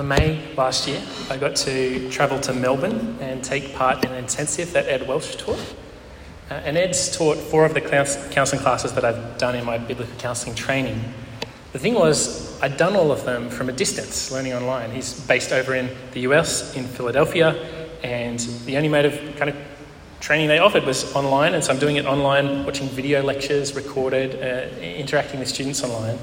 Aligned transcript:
In 0.00 0.08
May 0.08 0.54
last 0.56 0.88
year, 0.88 1.02
I 1.28 1.36
got 1.36 1.54
to 1.56 2.08
travel 2.10 2.40
to 2.40 2.54
Melbourne 2.54 3.18
and 3.20 3.44
take 3.44 3.74
part 3.74 4.02
in 4.02 4.10
an 4.10 4.16
intensive 4.16 4.72
that 4.72 4.86
Ed 4.86 5.06
Welch 5.06 5.36
taught. 5.36 5.74
Uh, 6.50 6.54
and 6.54 6.78
Ed's 6.78 7.14
taught 7.14 7.36
four 7.36 7.66
of 7.66 7.74
the 7.74 7.82
counselling 7.82 8.62
classes 8.62 8.94
that 8.94 9.04
I've 9.04 9.36
done 9.36 9.54
in 9.54 9.64
my 9.66 9.76
biblical 9.76 10.16
counselling 10.16 10.54
training. 10.54 11.04
The 11.72 11.78
thing 11.78 11.92
was, 11.92 12.58
I'd 12.62 12.78
done 12.78 12.96
all 12.96 13.12
of 13.12 13.26
them 13.26 13.50
from 13.50 13.68
a 13.68 13.72
distance, 13.72 14.32
learning 14.32 14.54
online. 14.54 14.90
He's 14.90 15.20
based 15.26 15.52
over 15.52 15.74
in 15.74 15.90
the 16.12 16.20
US, 16.20 16.74
in 16.74 16.84
Philadelphia, 16.84 17.54
and 18.02 18.38
the 18.64 18.78
only 18.78 18.88
mode 18.88 19.04
of 19.04 19.36
kind 19.36 19.50
of 19.50 19.56
training 20.20 20.48
they 20.48 20.60
offered 20.60 20.84
was 20.84 21.14
online, 21.14 21.52
and 21.52 21.62
so 21.62 21.74
I'm 21.74 21.78
doing 21.78 21.96
it 21.96 22.06
online, 22.06 22.64
watching 22.64 22.88
video 22.88 23.22
lectures 23.22 23.76
recorded, 23.76 24.34
uh, 24.36 24.80
interacting 24.80 25.40
with 25.40 25.48
students 25.48 25.84
online. 25.84 26.18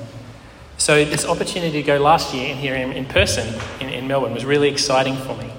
So 0.78 1.04
this 1.04 1.26
opportunity 1.26 1.82
to 1.82 1.84
go 1.84 1.98
last 1.98 2.36
year 2.36 2.52
and 2.52 2.60
hear 2.60 2.76
him 2.76 2.92
in 2.92 3.06
person 3.06 3.60
in, 3.80 3.90
in 3.90 4.08
Melbourne 4.08 4.34
was 4.34 4.46
really 4.46 4.70
exciting 4.70 5.18
for 5.18 5.36
me. 5.36 5.52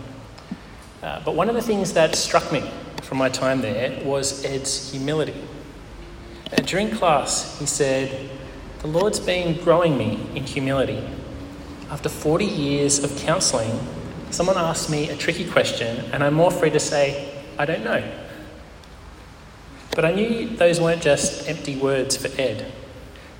Uh, 1.02 1.20
but 1.24 1.34
one 1.34 1.48
of 1.48 1.56
the 1.56 1.62
things 1.62 1.92
that 1.94 2.14
struck 2.14 2.52
me 2.52 2.62
from 3.02 3.18
my 3.18 3.28
time 3.28 3.60
there 3.60 4.02
was 4.04 4.44
Ed's 4.44 4.92
humility. 4.92 5.34
Uh, 6.52 6.62
during 6.62 6.90
class, 6.90 7.58
he 7.58 7.66
said, 7.66 8.30
The 8.78 8.86
Lord's 8.86 9.18
been 9.18 9.60
growing 9.64 9.98
me 9.98 10.24
in 10.36 10.44
humility. 10.44 11.02
After 11.90 12.08
40 12.08 12.44
years 12.44 13.02
of 13.02 13.16
counselling, 13.18 13.80
someone 14.30 14.56
asked 14.56 14.88
me 14.88 15.10
a 15.10 15.16
tricky 15.16 15.50
question, 15.50 16.04
and 16.12 16.22
I'm 16.22 16.34
more 16.34 16.52
free 16.52 16.70
to 16.70 16.80
say, 16.80 17.42
I 17.58 17.64
don't 17.64 17.82
know. 17.82 18.02
But 19.96 20.04
I 20.04 20.12
knew 20.12 20.56
those 20.56 20.80
weren't 20.80 21.02
just 21.02 21.48
empty 21.48 21.76
words 21.76 22.16
for 22.16 22.28
Ed. 22.40 22.70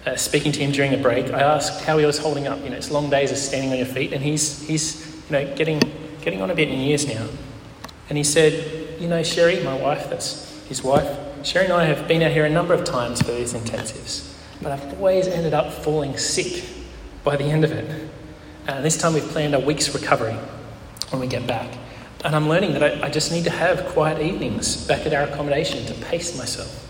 Uh, 0.07 0.17
speaking 0.17 0.53
to 0.53 0.61
him 0.61 0.73
during 0.73 0.95
a 0.95 0.97
break, 0.97 1.33
I 1.33 1.41
asked 1.41 1.85
how 1.85 1.99
he 1.99 2.07
was 2.07 2.19
holding 2.19 2.47
up. 2.47 2.63
You 2.63 2.71
know, 2.71 2.77
it's 2.77 2.91
long 2.91 3.11
days 3.11 3.31
of 3.31 3.37
standing 3.37 3.73
on 3.73 3.77
your 3.77 3.87
feet, 3.87 4.13
and 4.13 4.23
he's, 4.23 4.67
he's 4.67 5.07
you 5.29 5.33
know, 5.33 5.55
getting, 5.57 5.81
getting 6.23 6.41
on 6.41 6.51
a 6.51 6.55
bit 6.55 6.69
in 6.69 6.79
years 6.79 7.07
now. 7.07 7.27
And 8.09 8.17
he 8.17 8.25
said, 8.25 9.01
You 9.01 9.09
know, 9.09 9.23
Sherry, 9.23 9.63
my 9.63 9.75
wife, 9.75 10.09
that's 10.09 10.49
his 10.69 10.83
wife, 10.83 11.19
Sherry 11.45 11.67
and 11.67 11.75
I 11.75 11.85
have 11.85 12.09
been 12.09 12.23
out 12.23 12.33
here 12.33 12.45
a 12.45 12.51
number 12.51 12.75
of 12.75 12.85
times 12.85 13.23
for 13.23 13.33
these 13.33 13.55
intensives, 13.55 14.35
but 14.61 14.73
I've 14.73 14.95
always 14.95 15.27
ended 15.29 15.55
up 15.55 15.73
falling 15.73 16.17
sick 16.17 16.65
by 17.23 17.37
the 17.37 17.45
end 17.45 17.65
of 17.65 17.73
it. 17.73 18.11
And 18.67 18.85
this 18.85 18.99
time 18.99 19.15
we've 19.15 19.23
planned 19.23 19.55
a 19.55 19.61
week's 19.61 19.95
recovery 19.95 20.37
when 21.11 21.21
we 21.21 21.27
get 21.27 21.47
back. 21.47 21.73
And 22.25 22.35
I'm 22.35 22.49
learning 22.49 22.73
that 22.73 22.83
I, 22.83 23.07
I 23.07 23.11
just 23.11 23.31
need 23.31 23.45
to 23.45 23.51
have 23.51 23.87
quiet 23.87 24.21
evenings 24.21 24.87
back 24.87 25.07
at 25.07 25.15
our 25.15 25.23
accommodation 25.23 25.87
to 25.87 25.95
pace 26.07 26.37
myself. 26.37 26.88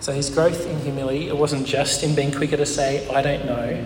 So 0.00 0.12
his 0.12 0.30
growth 0.30 0.66
in 0.66 0.78
humility, 0.80 1.28
it 1.28 1.36
wasn't 1.36 1.66
just 1.66 2.02
in 2.02 2.14
being 2.14 2.32
quicker 2.32 2.56
to 2.56 2.66
say, 2.66 3.08
I 3.08 3.20
don't 3.20 3.44
know. 3.46 3.84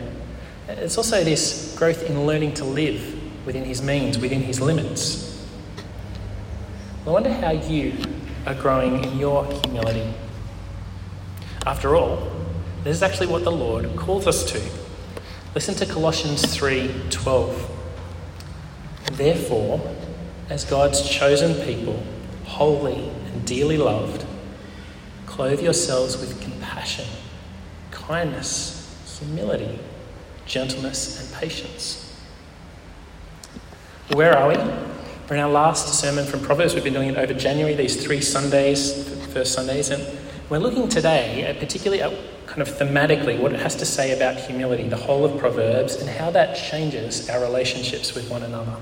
It's 0.68 0.98
also 0.98 1.24
this 1.24 1.74
growth 1.76 2.02
in 2.02 2.26
learning 2.26 2.54
to 2.54 2.64
live 2.64 3.46
within 3.46 3.64
his 3.64 3.82
means, 3.82 4.18
within 4.18 4.42
his 4.42 4.60
limits. 4.60 5.46
I 7.06 7.10
wonder 7.10 7.32
how 7.32 7.50
you 7.50 7.94
are 8.46 8.54
growing 8.54 9.02
in 9.02 9.18
your 9.18 9.44
humility. 9.44 10.14
After 11.66 11.96
all, 11.96 12.30
this 12.84 12.96
is 12.96 13.02
actually 13.02 13.28
what 13.28 13.44
the 13.44 13.52
Lord 13.52 13.96
calls 13.96 14.26
us 14.26 14.44
to. 14.52 14.60
Listen 15.54 15.74
to 15.76 15.86
Colossians 15.86 16.42
3:12. 16.44 17.68
Therefore, 19.12 19.80
as 20.48 20.64
God's 20.64 21.08
chosen 21.08 21.54
people, 21.64 22.02
holy 22.44 23.10
and 23.26 23.44
dearly 23.44 23.78
loved, 23.78 24.24
clothe 25.32 25.62
yourselves 25.62 26.18
with 26.18 26.38
compassion, 26.42 27.06
kindness, 27.90 29.18
humility, 29.18 29.78
gentleness, 30.44 31.22
and 31.22 31.40
patience. 31.40 32.20
Where 34.12 34.36
are 34.36 34.48
we? 34.50 34.56
We're 34.56 35.36
in 35.36 35.40
our 35.40 35.50
last 35.50 35.98
sermon 35.98 36.26
from 36.26 36.40
Proverbs. 36.40 36.74
We've 36.74 36.84
been 36.84 36.92
doing 36.92 37.08
it 37.08 37.16
over 37.16 37.32
January, 37.32 37.74
these 37.74 38.04
three 38.04 38.20
Sundays, 38.20 39.08
first 39.32 39.54
Sundays, 39.54 39.88
and 39.88 40.06
we're 40.50 40.58
looking 40.58 40.86
today 40.86 41.44
at 41.46 41.58
particularly 41.58 42.02
at 42.02 42.12
kind 42.46 42.60
of 42.60 42.68
thematically 42.68 43.40
what 43.40 43.54
it 43.54 43.60
has 43.60 43.74
to 43.76 43.86
say 43.86 44.14
about 44.14 44.36
humility, 44.36 44.86
the 44.86 44.96
whole 44.96 45.24
of 45.24 45.40
Proverbs, 45.40 45.96
and 45.96 46.10
how 46.10 46.30
that 46.32 46.58
changes 46.58 47.30
our 47.30 47.40
relationships 47.40 48.14
with 48.14 48.28
one 48.28 48.42
another. 48.42 48.76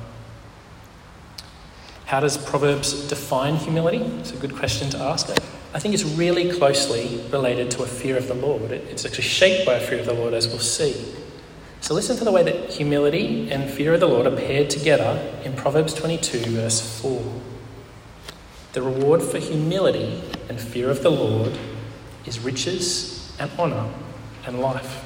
How 2.06 2.18
does 2.18 2.36
Proverbs 2.36 3.06
define 3.06 3.54
humility? 3.54 3.98
It's 4.18 4.32
a 4.32 4.36
good 4.36 4.56
question 4.56 4.90
to 4.90 4.98
ask. 4.98 5.32
I 5.72 5.78
think 5.78 5.94
it's 5.94 6.04
really 6.04 6.50
closely 6.50 7.22
related 7.30 7.70
to 7.72 7.84
a 7.84 7.86
fear 7.86 8.16
of 8.16 8.26
the 8.26 8.34
Lord. 8.34 8.72
It's 8.72 9.04
actually 9.04 9.24
shaped 9.24 9.64
by 9.64 9.74
a 9.74 9.80
fear 9.80 10.00
of 10.00 10.06
the 10.06 10.14
Lord, 10.14 10.34
as 10.34 10.48
we'll 10.48 10.58
see. 10.58 11.14
So 11.80 11.94
listen 11.94 12.16
to 12.16 12.24
the 12.24 12.32
way 12.32 12.42
that 12.42 12.70
humility 12.70 13.50
and 13.50 13.70
fear 13.70 13.94
of 13.94 14.00
the 14.00 14.08
Lord 14.08 14.26
are 14.26 14.36
paired 14.36 14.68
together 14.68 15.32
in 15.44 15.54
Proverbs 15.54 15.94
22, 15.94 16.38
verse 16.50 17.00
4. 17.00 17.22
The 18.72 18.82
reward 18.82 19.22
for 19.22 19.38
humility 19.38 20.22
and 20.48 20.60
fear 20.60 20.90
of 20.90 21.02
the 21.02 21.10
Lord 21.10 21.56
is 22.26 22.40
riches 22.40 23.34
and 23.38 23.50
honour 23.58 23.88
and 24.46 24.60
life. 24.60 25.04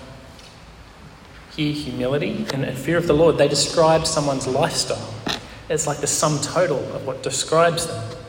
Here, 1.54 1.72
humility 1.72 2.46
and 2.52 2.76
fear 2.76 2.96
of 2.96 3.06
the 3.06 3.14
Lord, 3.14 3.36
they 3.36 3.48
describe 3.48 4.06
someone's 4.06 4.46
lifestyle. 4.46 5.14
It's 5.68 5.86
like 5.86 5.98
the 5.98 6.06
sum 6.06 6.40
total 6.40 6.80
of 6.94 7.06
what 7.06 7.22
describes 7.22 7.86
them. 7.86 8.23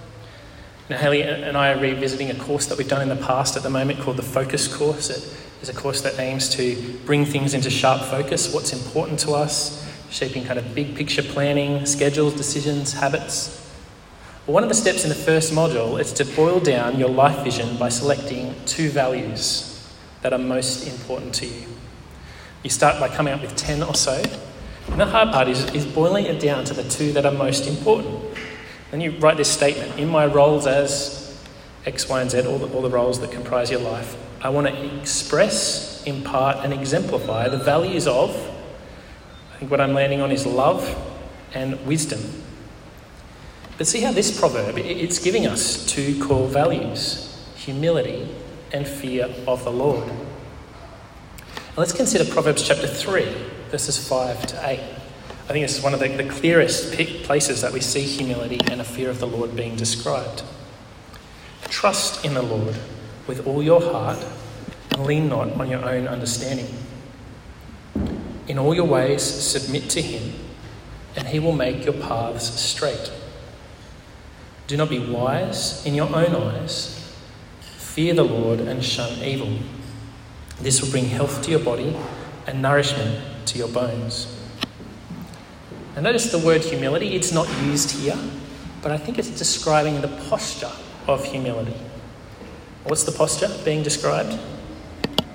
Now, 0.88 0.98
Haley 0.98 1.24
and 1.24 1.58
I 1.58 1.74
are 1.74 1.80
revisiting 1.80 2.30
a 2.30 2.36
course 2.36 2.68
that 2.68 2.78
we've 2.78 2.88
done 2.88 3.02
in 3.02 3.10
the 3.10 3.16
past 3.26 3.58
at 3.58 3.64
the 3.64 3.72
moment 3.72 4.02
called 4.02 4.18
the 4.18 4.24
Focus 4.24 4.68
Course. 4.68 5.10
It 5.10 5.64
is 5.64 5.68
a 5.68 5.74
course 5.74 6.02
that 6.02 6.20
aims 6.20 6.48
to 6.58 7.00
bring 7.06 7.26
things 7.26 7.56
into 7.56 7.72
sharp 7.72 8.04
focus, 8.04 8.54
what's 8.54 8.72
important 8.72 9.20
to 9.22 9.32
us, 9.32 9.84
shaping 10.12 10.46
kind 10.46 10.60
of 10.60 10.76
big 10.76 10.96
picture 10.96 11.24
planning, 11.24 11.88
schedules, 11.88 12.36
decisions, 12.36 12.94
habits. 12.94 13.68
One 14.46 14.62
of 14.62 14.70
the 14.70 14.76
steps 14.76 15.02
in 15.04 15.10
the 15.10 15.16
first 15.16 15.54
module 15.54 16.00
is 16.00 16.14
to 16.14 16.24
boil 16.24 16.60
down 16.60 17.00
your 17.00 17.10
life 17.10 17.44
vision 17.44 17.78
by 17.78 17.90
selecting 17.90 18.54
two 18.68 18.92
values 18.92 19.92
that 20.22 20.34
are 20.34 20.38
most 20.38 20.88
important 20.88 21.34
to 21.36 21.48
you. 21.48 21.66
You 22.62 22.70
start 22.70 23.00
by 23.00 23.08
coming 23.08 23.34
up 23.34 23.42
with 23.42 23.56
10 23.56 23.82
or 23.82 23.96
so, 23.96 24.22
and 24.92 25.02
the 25.02 25.08
hard 25.08 25.32
part 25.32 25.48
is, 25.48 25.66
is 25.74 25.84
boiling 25.84 26.26
it 26.26 26.40
down 26.40 26.64
to 26.66 26.76
the 26.76 26.84
two 26.84 27.12
that 27.14 27.26
are 27.26 27.32
most 27.32 27.66
important. 27.66 28.25
Then 28.92 29.02
you 29.02 29.12
write 29.12 29.38
this 29.38 29.52
statement 29.52 30.00
In 30.00 30.10
my 30.10 30.26
roles 30.26 30.68
as 30.68 31.44
X, 31.86 32.10
Y, 32.10 32.22
and 32.22 32.32
Z, 32.32 32.46
all 32.46 32.58
the, 32.58 32.68
all 32.74 32.82
the 32.82 32.90
roles 32.90 33.20
that 33.20 33.32
comprise 33.32 33.70
your 33.70 33.82
life, 33.82 34.18
I 34.42 34.50
want 34.50 34.68
to 34.68 35.00
express, 35.00 36.04
impart, 36.06 36.58
and 36.64 36.74
exemplify 36.74 37.50
the 37.50 37.58
values 37.58 38.08
of, 38.08 38.30
I 39.54 39.58
think 39.58 39.72
what 39.72 39.82
I'm 39.82 39.94
landing 39.94 40.22
on 40.22 40.32
is 40.32 40.46
love 40.46 40.96
and 41.54 41.86
wisdom. 41.86 42.22
But 43.78 43.88
see 43.88 44.02
how 44.02 44.12
this 44.12 44.38
proverb, 44.38 44.78
it's 44.78 45.20
giving 45.20 45.48
us 45.48 45.86
two 45.86 46.24
core 46.24 46.48
values 46.48 47.32
humility 47.56 48.30
and 48.72 48.88
fear 48.88 49.34
of 49.48 49.64
the 49.64 49.72
Lord. 49.72 50.08
Let's 51.76 51.92
consider 51.92 52.24
Proverbs 52.32 52.62
chapter 52.62 52.88
3, 52.88 53.26
verses 53.72 54.08
5 54.08 54.46
to 54.48 54.70
8. 54.70 54.80
I 55.48 55.50
think 55.50 55.64
this 55.64 55.78
is 55.78 55.84
one 55.84 55.94
of 55.94 56.00
the, 56.00 56.08
the 56.08 56.28
clearest 56.28 56.94
places 57.24 57.62
that 57.62 57.72
we 57.72 57.80
see 57.80 58.02
humility 58.02 58.60
and 58.72 58.82
a 58.82 58.84
fear 58.84 59.12
of 59.12 59.20
the 59.20 59.28
Lord 59.28 59.56
being 59.56 59.76
described. 59.76 60.42
Trust 61.70 62.26
in 62.26 62.34
the 62.34 62.42
Lord 62.42 62.76
with 63.28 63.46
all 63.46 63.62
your 63.62 63.80
heart 63.80 64.26
and 64.92 65.06
lean 65.06 65.30
not 65.30 65.52
on 65.54 65.70
your 65.70 65.86
own 65.86 66.08
understanding. 66.08 66.68
In 68.48 68.58
all 68.58 68.74
your 68.74 68.86
ways, 68.86 69.22
submit 69.22 69.88
to 69.92 70.02
Him, 70.02 70.34
and 71.16 71.28
He 71.28 71.38
will 71.38 71.52
make 71.52 71.86
your 71.86 71.94
paths 71.94 72.60
straight. 72.60 73.12
Do 74.66 74.78
not 74.78 74.90
be 74.90 75.00
wise 75.00 75.86
in 75.86 75.94
your 75.94 76.08
own 76.08 76.36
eyes. 76.36 77.16
Fear 77.62 78.16
the 78.16 78.24
Lord 78.24 78.62
and 78.62 78.84
shun 78.84 79.24
evil. 79.24 79.60
This 80.60 80.82
will 80.82 80.90
bring 80.90 81.06
health 81.06 81.44
to 81.44 81.52
your 81.52 81.60
body 81.60 81.96
and 82.48 82.64
nourishment 82.64 83.48
to 83.48 83.60
your 83.60 83.68
bones. 83.68 84.35
And 85.96 86.04
notice 86.04 86.32
the 86.32 86.40
word 86.40 86.62
humility, 86.62 87.16
it's 87.16 87.32
not 87.32 87.48
used 87.64 87.92
here, 87.92 88.18
but 88.82 88.92
I 88.92 88.98
think 88.98 89.18
it's 89.18 89.30
describing 89.30 90.02
the 90.02 90.10
posture 90.30 90.72
of 91.08 91.24
humility. 91.24 91.76
What's 92.84 93.04
the 93.04 93.12
posture 93.12 93.50
being 93.64 93.82
described? 93.82 94.38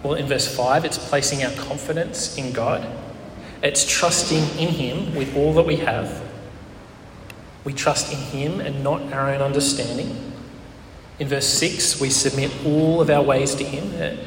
Well, 0.02 0.14
in 0.14 0.26
verse 0.26 0.54
5, 0.54 0.84
it's 0.84 0.98
placing 0.98 1.42
our 1.44 1.52
confidence 1.52 2.36
in 2.36 2.52
God. 2.52 2.86
It's 3.62 3.84
trusting 3.84 4.42
in 4.58 4.68
Him 4.68 5.14
with 5.14 5.34
all 5.36 5.52
that 5.54 5.66
we 5.66 5.76
have. 5.76 6.22
We 7.64 7.72
trust 7.72 8.12
in 8.12 8.18
Him 8.18 8.60
and 8.60 8.84
not 8.84 9.12
our 9.12 9.30
own 9.30 9.42
understanding. 9.42 10.32
In 11.18 11.28
verse 11.28 11.46
6, 11.46 12.00
we 12.00 12.08
submit 12.08 12.50
all 12.64 13.00
of 13.00 13.10
our 13.10 13.22
ways 13.22 13.54
to 13.56 13.64
Him. 13.64 14.18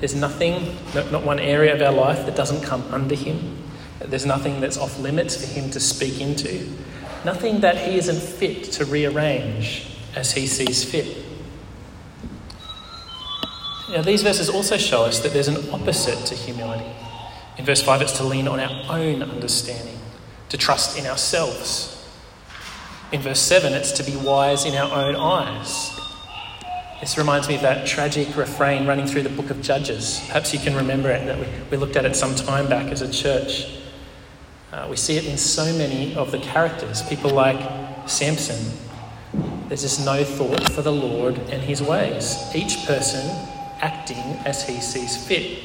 There's 0.00 0.14
nothing, 0.14 0.76
not 0.94 1.24
one 1.24 1.38
area 1.38 1.74
of 1.74 1.80
our 1.80 1.92
life 1.92 2.26
that 2.26 2.36
doesn't 2.36 2.62
come 2.62 2.82
under 2.90 3.14
Him. 3.14 3.58
There's 4.06 4.26
nothing 4.26 4.60
that's 4.60 4.76
off 4.76 4.98
limits 4.98 5.36
for 5.36 5.46
him 5.46 5.70
to 5.70 5.80
speak 5.80 6.20
into, 6.20 6.68
nothing 7.24 7.60
that 7.60 7.76
he 7.76 7.96
isn't 7.96 8.20
fit 8.20 8.64
to 8.72 8.84
rearrange 8.84 9.86
as 10.14 10.32
he 10.32 10.46
sees 10.46 10.84
fit. 10.84 11.16
Now, 13.90 14.02
these 14.02 14.22
verses 14.22 14.48
also 14.48 14.78
show 14.78 15.04
us 15.04 15.20
that 15.20 15.32
there's 15.32 15.48
an 15.48 15.70
opposite 15.70 16.24
to 16.26 16.34
humility. 16.34 16.90
In 17.58 17.64
verse 17.66 17.82
5, 17.82 18.00
it's 18.00 18.16
to 18.16 18.24
lean 18.24 18.48
on 18.48 18.58
our 18.58 18.96
own 18.96 19.22
understanding, 19.22 19.98
to 20.48 20.56
trust 20.56 20.98
in 20.98 21.06
ourselves. 21.06 22.02
In 23.12 23.20
verse 23.20 23.40
7, 23.40 23.74
it's 23.74 23.92
to 23.92 24.02
be 24.02 24.16
wise 24.16 24.64
in 24.64 24.74
our 24.74 24.90
own 24.90 25.14
eyes. 25.14 25.90
This 27.00 27.18
reminds 27.18 27.48
me 27.48 27.56
of 27.56 27.62
that 27.62 27.86
tragic 27.86 28.34
refrain 28.36 28.86
running 28.86 29.06
through 29.06 29.24
the 29.24 29.28
book 29.28 29.50
of 29.50 29.60
Judges. 29.60 30.22
Perhaps 30.28 30.54
you 30.54 30.60
can 30.60 30.74
remember 30.74 31.10
it, 31.10 31.26
that 31.26 31.38
we, 31.38 31.46
we 31.70 31.76
looked 31.76 31.96
at 31.96 32.06
it 32.06 32.16
some 32.16 32.34
time 32.34 32.68
back 32.68 32.90
as 32.90 33.02
a 33.02 33.12
church. 33.12 33.81
Uh, 34.72 34.86
we 34.88 34.96
see 34.96 35.18
it 35.18 35.26
in 35.26 35.36
so 35.36 35.66
many 35.76 36.14
of 36.14 36.32
the 36.32 36.38
characters. 36.38 37.02
People 37.02 37.30
like 37.30 37.60
Samson. 38.08 38.72
There's 39.68 39.82
just 39.82 40.04
no 40.04 40.24
thought 40.24 40.72
for 40.72 40.80
the 40.80 40.92
Lord 40.92 41.36
and 41.50 41.62
his 41.62 41.82
ways. 41.82 42.38
Each 42.54 42.86
person 42.86 43.20
acting 43.82 44.16
as 44.46 44.66
he 44.66 44.80
sees 44.80 45.14
fit. 45.26 45.58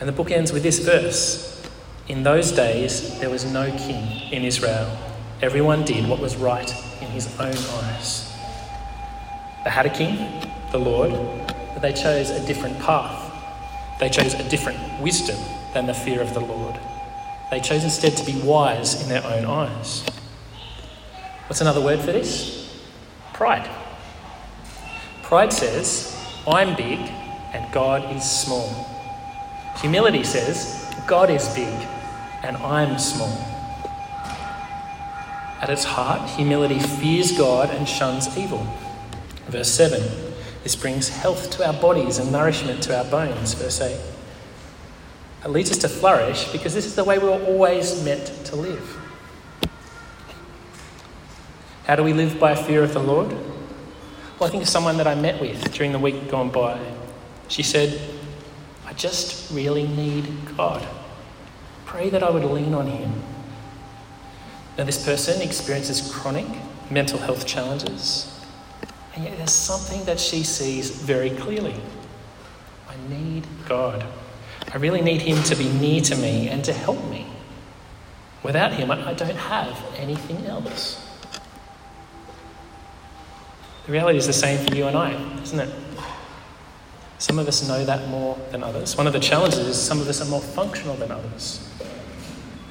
And 0.00 0.08
the 0.08 0.12
book 0.12 0.32
ends 0.32 0.52
with 0.52 0.64
this 0.64 0.80
verse 0.80 1.64
In 2.08 2.24
those 2.24 2.50
days, 2.50 3.20
there 3.20 3.30
was 3.30 3.44
no 3.44 3.70
king 3.78 4.32
in 4.32 4.42
Israel. 4.42 4.90
Everyone 5.40 5.84
did 5.84 6.08
what 6.08 6.18
was 6.18 6.34
right 6.36 6.68
in 7.00 7.06
his 7.08 7.28
own 7.38 7.54
eyes. 7.84 8.28
They 9.62 9.70
had 9.70 9.86
a 9.86 9.90
king, 9.90 10.16
the 10.72 10.78
Lord, 10.78 11.12
but 11.72 11.80
they 11.80 11.92
chose 11.92 12.30
a 12.30 12.44
different 12.44 12.76
path. 12.80 13.32
They 14.00 14.08
chose 14.08 14.34
a 14.34 14.42
different 14.48 14.80
wisdom 15.00 15.38
than 15.72 15.86
the 15.86 15.94
fear 15.94 16.20
of 16.20 16.34
the 16.34 16.40
Lord. 16.40 16.80
They 17.50 17.60
chose 17.60 17.84
instead 17.84 18.16
to 18.16 18.24
be 18.24 18.40
wise 18.40 19.02
in 19.02 19.08
their 19.08 19.24
own 19.24 19.44
eyes. 19.44 20.02
What's 21.46 21.60
another 21.60 21.80
word 21.80 22.00
for 22.00 22.12
this? 22.12 22.82
Pride. 23.32 23.68
Pride 25.22 25.52
says, 25.52 26.16
I'm 26.46 26.76
big 26.76 26.98
and 27.52 27.72
God 27.72 28.14
is 28.14 28.24
small. 28.24 28.68
Humility 29.78 30.22
says, 30.22 30.92
God 31.06 31.30
is 31.30 31.48
big 31.54 31.74
and 32.42 32.56
I'm 32.58 32.98
small. 32.98 33.36
At 35.60 35.68
its 35.70 35.84
heart, 35.84 36.28
humility 36.30 36.78
fears 36.78 37.36
God 37.36 37.70
and 37.70 37.88
shuns 37.88 38.36
evil. 38.38 38.66
Verse 39.48 39.68
7 39.70 40.30
this 40.62 40.76
brings 40.76 41.08
health 41.08 41.50
to 41.52 41.66
our 41.66 41.72
bodies 41.72 42.18
and 42.18 42.30
nourishment 42.30 42.82
to 42.84 42.96
our 42.96 43.04
bones. 43.04 43.54
Verse 43.54 43.80
8 43.80 43.98
it 45.44 45.48
leads 45.48 45.70
us 45.70 45.78
to 45.78 45.88
flourish 45.88 46.50
because 46.52 46.74
this 46.74 46.86
is 46.86 46.94
the 46.94 47.04
way 47.04 47.18
we 47.18 47.24
were 47.24 47.42
always 47.44 48.04
meant 48.04 48.26
to 48.46 48.56
live. 48.56 48.98
How 51.84 51.96
do 51.96 52.02
we 52.02 52.12
live 52.12 52.38
by 52.38 52.54
fear 52.54 52.82
of 52.82 52.92
the 52.92 53.00
Lord? 53.00 53.32
Well, 53.32 54.48
I 54.48 54.50
think 54.50 54.62
of 54.62 54.68
someone 54.68 54.96
that 54.98 55.06
I 55.06 55.14
met 55.14 55.40
with 55.40 55.72
during 55.72 55.92
the 55.92 55.98
week 55.98 56.30
gone 56.30 56.50
by. 56.50 56.78
She 57.48 57.62
said, 57.62 58.00
I 58.86 58.92
just 58.92 59.50
really 59.52 59.86
need 59.86 60.56
God. 60.56 60.86
Pray 61.84 62.10
that 62.10 62.22
I 62.22 62.30
would 62.30 62.44
lean 62.44 62.74
on 62.74 62.86
Him. 62.86 63.22
Now, 64.78 64.84
this 64.84 65.04
person 65.04 65.42
experiences 65.42 66.12
chronic 66.12 66.46
mental 66.90 67.18
health 67.18 67.46
challenges, 67.46 68.32
and 69.14 69.24
yet 69.24 69.36
there's 69.36 69.52
something 69.52 70.04
that 70.04 70.18
she 70.18 70.42
sees 70.42 70.90
very 70.90 71.30
clearly. 71.30 71.74
I 72.88 72.94
need 73.12 73.46
God. 73.68 74.04
I 74.72 74.76
really 74.76 75.00
need 75.00 75.22
Him 75.22 75.42
to 75.44 75.56
be 75.56 75.68
near 75.68 76.00
to 76.02 76.16
me 76.16 76.48
and 76.48 76.64
to 76.64 76.72
help 76.72 77.02
me. 77.10 77.26
Without 78.42 78.72
Him, 78.72 78.90
I 78.90 79.12
don't 79.14 79.36
have 79.36 79.76
anything 79.96 80.46
else. 80.46 81.06
The 83.86 83.92
reality 83.92 84.18
is 84.18 84.26
the 84.26 84.32
same 84.32 84.64
for 84.66 84.74
you 84.74 84.86
and 84.86 84.96
I, 84.96 85.12
isn't 85.42 85.58
it? 85.58 85.74
Some 87.18 87.38
of 87.38 87.48
us 87.48 87.66
know 87.68 87.84
that 87.84 88.08
more 88.08 88.38
than 88.50 88.62
others. 88.62 88.96
One 88.96 89.06
of 89.06 89.12
the 89.12 89.20
challenges 89.20 89.58
is 89.58 89.80
some 89.80 90.00
of 90.00 90.08
us 90.08 90.22
are 90.22 90.30
more 90.30 90.40
functional 90.40 90.96
than 90.96 91.10
others. 91.10 91.68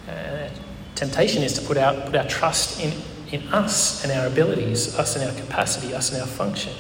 Uh, 0.07 0.49
temptation 0.95 1.43
is 1.43 1.53
to 1.53 1.61
put 1.61 1.77
our, 1.77 1.93
put 2.05 2.15
our 2.15 2.25
trust 2.25 2.79
in, 2.81 2.93
in 3.31 3.47
us 3.49 4.03
and 4.03 4.11
our 4.11 4.25
abilities, 4.25 4.97
us 4.97 5.15
and 5.15 5.29
our 5.29 5.39
capacity, 5.39 5.93
us 5.93 6.11
and 6.11 6.21
our 6.21 6.27
function, 6.27 6.73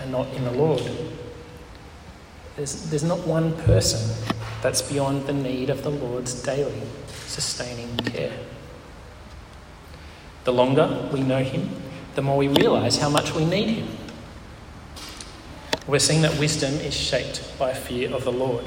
and 0.00 0.12
not 0.12 0.28
in 0.34 0.44
the 0.44 0.52
Lord. 0.52 0.82
There's, 2.56 2.90
there's 2.90 3.04
not 3.04 3.26
one 3.26 3.56
person 3.62 4.14
that's 4.60 4.82
beyond 4.82 5.26
the 5.26 5.32
need 5.32 5.70
of 5.70 5.82
the 5.82 5.90
Lord's 5.90 6.42
daily 6.42 6.82
sustaining 7.26 7.96
care. 7.98 8.38
The 10.44 10.52
longer 10.52 11.08
we 11.12 11.22
know 11.22 11.42
Him, 11.42 11.70
the 12.14 12.22
more 12.22 12.36
we 12.36 12.48
realise 12.48 12.98
how 12.98 13.08
much 13.08 13.34
we 13.34 13.44
need 13.44 13.68
Him. 13.68 13.88
We're 15.86 15.98
seeing 15.98 16.22
that 16.22 16.38
wisdom 16.38 16.74
is 16.74 16.94
shaped 16.94 17.58
by 17.58 17.72
fear 17.72 18.12
of 18.14 18.24
the 18.24 18.32
Lord. 18.32 18.64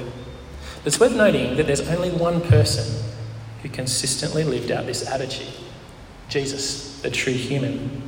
It's 0.84 1.00
worth 1.00 1.14
noting 1.14 1.56
that 1.56 1.66
there's 1.66 1.88
only 1.88 2.10
one 2.10 2.40
person 2.40 3.02
who 3.62 3.68
consistently 3.68 4.44
lived 4.44 4.70
out 4.70 4.86
this 4.86 5.06
attitude 5.06 5.52
Jesus, 6.28 7.00
the 7.02 7.10
true 7.10 7.32
human. 7.32 8.02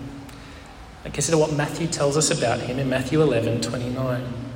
And 1.04 1.14
consider 1.14 1.38
what 1.38 1.52
Matthew 1.52 1.86
tells 1.86 2.16
us 2.16 2.36
about 2.36 2.60
him 2.60 2.78
in 2.78 2.88
Matthew 2.88 3.22
11 3.22 3.60
29. 3.60 4.47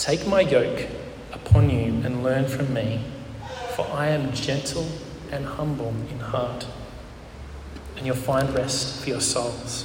Take 0.00 0.26
my 0.26 0.40
yoke 0.40 0.88
upon 1.30 1.68
you 1.68 1.92
and 2.06 2.24
learn 2.24 2.48
from 2.48 2.72
me, 2.72 3.04
for 3.76 3.86
I 3.92 4.06
am 4.06 4.32
gentle 4.32 4.88
and 5.30 5.44
humble 5.44 5.94
in 6.10 6.18
heart, 6.18 6.66
and 7.98 8.06
you'll 8.06 8.16
find 8.16 8.48
rest 8.54 9.02
for 9.02 9.10
your 9.10 9.20
souls. 9.20 9.84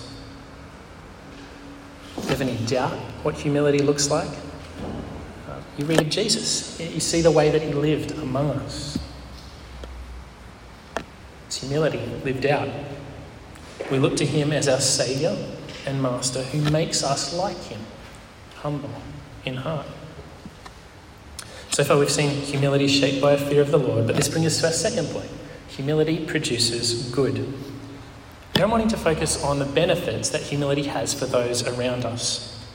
Do 2.16 2.22
you 2.22 2.30
have 2.30 2.40
any 2.40 2.56
doubt 2.66 2.98
what 3.24 3.36
humility 3.36 3.80
looks 3.80 4.10
like? 4.10 4.30
Uh, 5.50 5.60
you 5.78 5.84
read 5.84 6.10
Jesus, 6.10 6.80
you 6.80 7.02
see 7.02 7.20
the 7.20 7.30
way 7.30 7.50
that 7.50 7.62
he 7.62 7.74
lived 7.74 8.12
among 8.12 8.52
us. 8.52 8.98
It's 11.48 11.58
humility 11.58 12.00
lived 12.24 12.46
out. 12.46 12.70
We 13.92 14.00
look 14.00 14.16
to 14.16 14.26
him 14.26 14.54
as 14.54 14.70
our 14.70 14.80
Saviour 14.80 15.36
and 15.86 16.02
Master 16.02 16.42
who 16.42 16.72
makes 16.72 17.04
us 17.04 17.34
like 17.34 17.62
him, 17.64 17.82
humble 18.56 18.92
in 19.44 19.58
heart. 19.58 19.86
So 21.76 21.84
far, 21.84 21.98
we've 21.98 22.10
seen 22.10 22.30
humility 22.30 22.88
shaped 22.88 23.22
by 23.22 23.34
a 23.34 23.38
fear 23.38 23.60
of 23.62 23.70
the 23.70 23.78
Lord, 23.78 24.08
but 24.08 24.16
this 24.16 24.30
brings 24.30 24.48
us 24.48 24.62
to 24.62 24.68
our 24.68 24.72
second 24.72 25.08
point 25.08 25.30
humility 25.68 26.26
produces 26.26 27.12
good. 27.12 27.54
Now 28.56 28.64
I'm 28.64 28.72
wanting 28.72 28.88
to 28.88 28.98
focus 28.98 29.44
on 29.44 29.60
the 29.60 29.66
benefits 29.66 30.30
that 30.30 30.40
humility 30.40 30.84
has 30.84 31.14
for 31.14 31.26
those 31.26 31.68
around 31.68 32.06
us. 32.06 32.66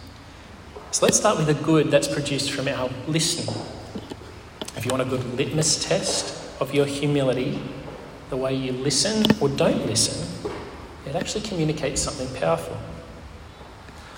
So 0.91 1.06
let's 1.06 1.17
start 1.17 1.38
with 1.38 1.47
the 1.47 1.55
good 1.55 1.91
that's 1.91 2.08
produced 2.08 2.52
from 2.52 2.69
our 2.69 2.91
listening. 3.08 3.56
If 4.76 4.85
you 4.85 4.91
want 4.91 5.00
a 5.00 5.06
good 5.06 5.25
litmus 5.35 5.82
test 5.82 6.61
of 6.61 6.75
your 6.75 6.85
humility, 6.85 7.59
the 8.28 8.37
way 8.37 8.54
you 8.54 8.73
listen 8.73 9.25
or 9.40 9.49
don't 9.49 9.87
listen, 9.87 10.52
it 11.07 11.16
actually 11.16 11.40
communicates 11.40 12.02
something 12.02 12.28
powerful. 12.38 12.76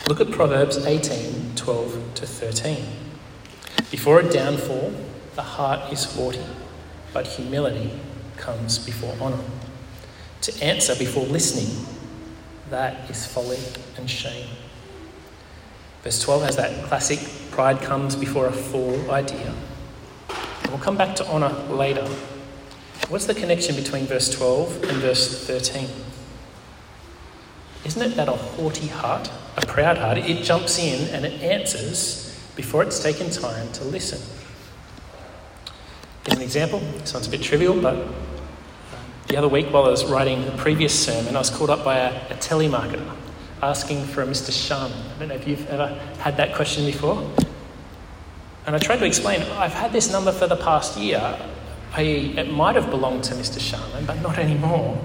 Look 0.08 0.20
at 0.20 0.32
Proverbs 0.32 0.78
18 0.78 1.54
12 1.54 2.14
to 2.16 2.26
13. 2.26 3.11
Before 3.92 4.18
a 4.18 4.28
downfall, 4.28 4.92
the 5.36 5.42
heart 5.42 5.92
is 5.92 6.04
haughty, 6.04 6.44
but 7.12 7.26
humility 7.26 7.92
comes 8.36 8.78
before 8.78 9.14
honour 9.20 9.44
to 10.42 10.64
answer 10.64 10.96
before 10.96 11.24
listening, 11.24 11.86
that 12.70 13.08
is 13.08 13.26
folly 13.26 13.58
and 13.96 14.10
shame. 14.10 14.48
Verse 16.02 16.20
12 16.20 16.42
has 16.42 16.56
that 16.56 16.84
classic 16.86 17.20
pride 17.52 17.80
comes 17.80 18.16
before 18.16 18.46
a 18.46 18.52
fool 18.52 19.10
idea. 19.10 19.54
We'll 20.68 20.78
come 20.78 20.96
back 20.96 21.14
to 21.16 21.26
honour 21.28 21.52
later. 21.72 22.08
What's 23.08 23.26
the 23.26 23.34
connection 23.34 23.76
between 23.76 24.06
verse 24.06 24.30
12 24.30 24.84
and 24.84 24.96
verse 24.98 25.46
13? 25.46 25.88
Isn't 27.84 28.02
it 28.02 28.16
that 28.16 28.28
a 28.28 28.32
haughty 28.32 28.88
heart, 28.88 29.30
a 29.56 29.66
proud 29.66 29.98
heart, 29.98 30.18
it 30.18 30.42
jumps 30.42 30.78
in 30.78 31.08
and 31.14 31.24
it 31.24 31.40
answers 31.42 32.21
before 32.56 32.82
it's 32.82 33.02
taken 33.02 33.30
time 33.30 33.70
to 33.72 33.84
listen? 33.84 34.20
Here's 36.24 36.38
an 36.38 36.42
example. 36.42 36.80
Sounds 36.80 37.14
one's 37.14 37.26
a 37.26 37.30
bit 37.30 37.42
trivial, 37.42 37.80
but 37.80 37.96
uh, 37.96 38.08
the 39.28 39.36
other 39.36 39.48
week, 39.48 39.66
while 39.72 39.84
I 39.84 39.88
was 39.88 40.04
writing 40.04 40.44
the 40.44 40.52
previous 40.52 40.98
sermon, 40.98 41.34
I 41.34 41.38
was 41.38 41.50
called 41.50 41.70
up 41.70 41.84
by 41.84 41.96
a, 41.96 42.10
a 42.30 42.34
telemarketer 42.34 43.16
asking 43.62 44.04
for 44.06 44.22
a 44.22 44.26
Mr. 44.26 44.52
Sharman. 44.52 44.96
I 44.98 45.18
don't 45.18 45.28
know 45.28 45.34
if 45.34 45.46
you've 45.46 45.66
ever 45.68 45.88
had 46.18 46.36
that 46.36 46.54
question 46.54 46.84
before. 46.84 47.30
And 48.66 48.76
I 48.76 48.78
tried 48.78 48.98
to 48.98 49.06
explain, 49.06 49.42
I've 49.52 49.72
had 49.72 49.92
this 49.92 50.10
number 50.10 50.32
for 50.32 50.46
the 50.46 50.56
past 50.56 50.96
year. 50.96 51.38
I, 51.94 52.02
it 52.02 52.52
might 52.52 52.74
have 52.76 52.90
belonged 52.90 53.24
to 53.24 53.34
Mr. 53.34 53.60
Sharman, 53.60 54.04
but 54.04 54.20
not 54.20 54.38
anymore. 54.38 55.00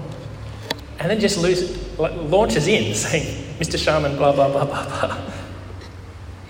And 0.98 1.10
then 1.10 1.20
just 1.20 1.38
lose, 1.38 1.98
like, 1.98 2.12
launches 2.14 2.66
in 2.66 2.94
saying, 2.96 3.56
Mr. 3.58 3.78
Sharman, 3.78 4.16
blah, 4.16 4.32
blah, 4.32 4.48
blah, 4.48 4.64
blah, 4.64 4.88
blah. 4.88 5.20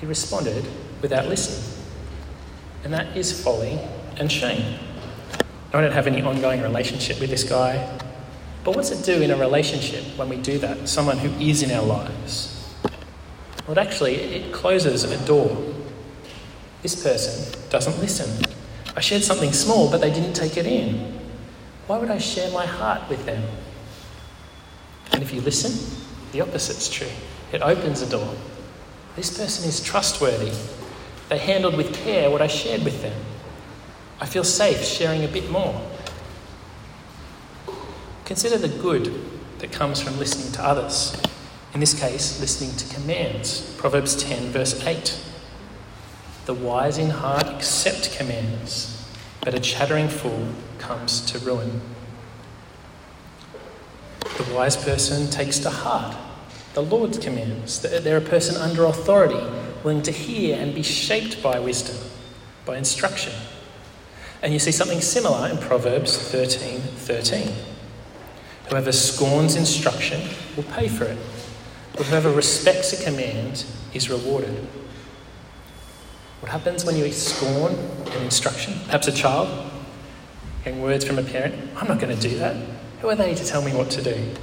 He 0.00 0.06
responded 0.06 0.64
without 1.00 1.26
listening. 1.28 1.84
And 2.84 2.92
that 2.92 3.16
is 3.16 3.42
folly 3.42 3.78
and 4.16 4.30
shame. 4.30 4.78
I 5.72 5.82
don't 5.82 5.92
have 5.92 6.06
any 6.06 6.22
ongoing 6.22 6.62
relationship 6.62 7.20
with 7.20 7.30
this 7.30 7.44
guy. 7.44 7.98
But 8.64 8.76
what's 8.76 8.90
it 8.90 9.04
do 9.04 9.22
in 9.22 9.30
a 9.30 9.36
relationship 9.36 10.04
when 10.16 10.28
we 10.28 10.36
do 10.36 10.58
that? 10.58 10.88
Someone 10.88 11.18
who 11.18 11.28
is 11.42 11.62
in 11.62 11.70
our 11.70 11.84
lives? 11.84 12.74
Well, 13.66 13.76
it 13.76 13.80
actually, 13.80 14.14
it 14.14 14.52
closes 14.52 15.04
a 15.04 15.26
door. 15.26 15.74
This 16.82 17.02
person 17.02 17.60
doesn't 17.70 17.98
listen. 17.98 18.44
I 18.96 19.00
shared 19.00 19.22
something 19.22 19.52
small, 19.52 19.90
but 19.90 20.00
they 20.00 20.10
didn't 20.10 20.32
take 20.32 20.56
it 20.56 20.66
in. 20.66 21.18
Why 21.86 21.98
would 21.98 22.10
I 22.10 22.18
share 22.18 22.50
my 22.50 22.66
heart 22.66 23.08
with 23.08 23.24
them? 23.26 23.42
And 25.12 25.22
if 25.22 25.32
you 25.32 25.40
listen, 25.40 25.72
the 26.32 26.40
opposite's 26.40 26.88
true. 26.88 27.08
It 27.52 27.62
opens 27.62 28.02
a 28.02 28.08
door. 28.08 28.34
This 29.16 29.36
person 29.36 29.68
is 29.68 29.82
trustworthy. 29.82 30.52
They 31.28 31.38
handled 31.38 31.76
with 31.76 31.94
care 31.94 32.30
what 32.30 32.40
I 32.40 32.46
shared 32.46 32.84
with 32.84 33.02
them. 33.02 33.18
I 34.20 34.26
feel 34.26 34.44
safe 34.44 34.82
sharing 34.82 35.24
a 35.24 35.28
bit 35.28 35.50
more. 35.50 35.80
Consider 38.24 38.58
the 38.58 38.68
good 38.68 39.12
that 39.58 39.72
comes 39.72 40.00
from 40.00 40.18
listening 40.18 40.52
to 40.52 40.64
others. 40.64 41.20
In 41.74 41.80
this 41.80 41.98
case, 41.98 42.40
listening 42.40 42.74
to 42.76 42.94
commands. 42.94 43.74
Proverbs 43.76 44.16
10, 44.16 44.50
verse 44.50 44.84
8. 44.84 45.20
The 46.46 46.54
wise 46.54 46.98
in 46.98 47.10
heart 47.10 47.46
accept 47.46 48.16
commands, 48.16 49.06
but 49.42 49.54
a 49.54 49.60
chattering 49.60 50.08
fool 50.08 50.48
comes 50.78 51.20
to 51.30 51.38
ruin. 51.40 51.82
The 54.20 54.54
wise 54.54 54.76
person 54.76 55.28
takes 55.30 55.58
to 55.60 55.70
heart 55.70 56.16
the 56.74 56.82
Lord's 56.82 57.18
commands. 57.18 57.80
They're 57.80 58.18
a 58.18 58.20
person 58.20 58.56
under 58.56 58.84
authority, 58.84 59.44
willing 59.84 60.02
to 60.02 60.12
hear 60.12 60.58
and 60.58 60.74
be 60.74 60.82
shaped 60.82 61.42
by 61.42 61.58
wisdom, 61.58 61.96
by 62.64 62.76
instruction. 62.76 63.32
And 64.42 64.52
you 64.52 64.58
see 64.58 64.72
something 64.72 65.00
similar 65.00 65.48
in 65.48 65.58
Proverbs 65.58 66.16
13 66.16 66.80
13. 66.80 67.52
Whoever 68.68 68.92
scorns 68.92 69.56
instruction 69.56 70.28
will 70.56 70.64
pay 70.64 70.88
for 70.88 71.04
it, 71.04 71.18
but 71.96 72.06
whoever 72.06 72.30
respects 72.30 72.92
a 72.92 73.02
command 73.02 73.64
is 73.94 74.10
rewarded. 74.10 74.66
What 76.40 76.52
happens 76.52 76.84
when 76.84 76.96
you 76.96 77.10
scorn 77.10 77.74
an 77.74 78.22
instruction? 78.22 78.74
Perhaps 78.84 79.08
a 79.08 79.12
child 79.12 79.72
hearing 80.64 80.82
words 80.82 81.04
from 81.04 81.18
a 81.18 81.22
parent, 81.22 81.54
I'm 81.76 81.88
not 81.88 81.98
going 81.98 82.14
to 82.14 82.28
do 82.28 82.38
that. 82.38 82.56
Who 83.00 83.08
are 83.08 83.14
they 83.14 83.34
to 83.34 83.44
tell 83.44 83.62
me 83.62 83.74
what 83.74 83.90
to 83.90 84.02
do? 84.02 84.34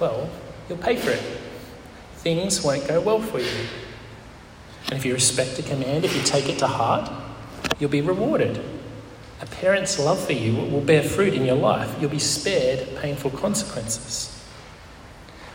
Well, 0.00 0.28
you'll 0.68 0.78
pay 0.78 0.96
for 0.96 1.10
it. 1.10 1.22
Things 2.16 2.62
won't 2.62 2.86
go 2.88 3.00
well 3.00 3.20
for 3.20 3.38
you. 3.38 3.66
And 4.88 4.94
if 4.94 5.04
you 5.04 5.14
respect 5.14 5.58
a 5.58 5.62
command, 5.62 6.04
if 6.04 6.14
you 6.14 6.22
take 6.22 6.48
it 6.48 6.58
to 6.58 6.66
heart, 6.66 7.10
you'll 7.78 7.90
be 7.90 8.00
rewarded. 8.00 8.62
A 9.40 9.46
parent's 9.46 9.98
love 9.98 10.24
for 10.24 10.32
you 10.32 10.54
will 10.54 10.80
bear 10.80 11.02
fruit 11.02 11.34
in 11.34 11.44
your 11.44 11.56
life. 11.56 11.94
You'll 12.00 12.10
be 12.10 12.18
spared 12.18 12.96
painful 12.96 13.30
consequences. 13.32 14.32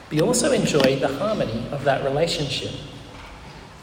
But 0.09 0.17
you 0.17 0.25
also 0.25 0.51
enjoy 0.51 0.97
the 0.99 1.07
harmony 1.07 1.67
of 1.71 1.85
that 1.85 2.03
relationship. 2.03 2.71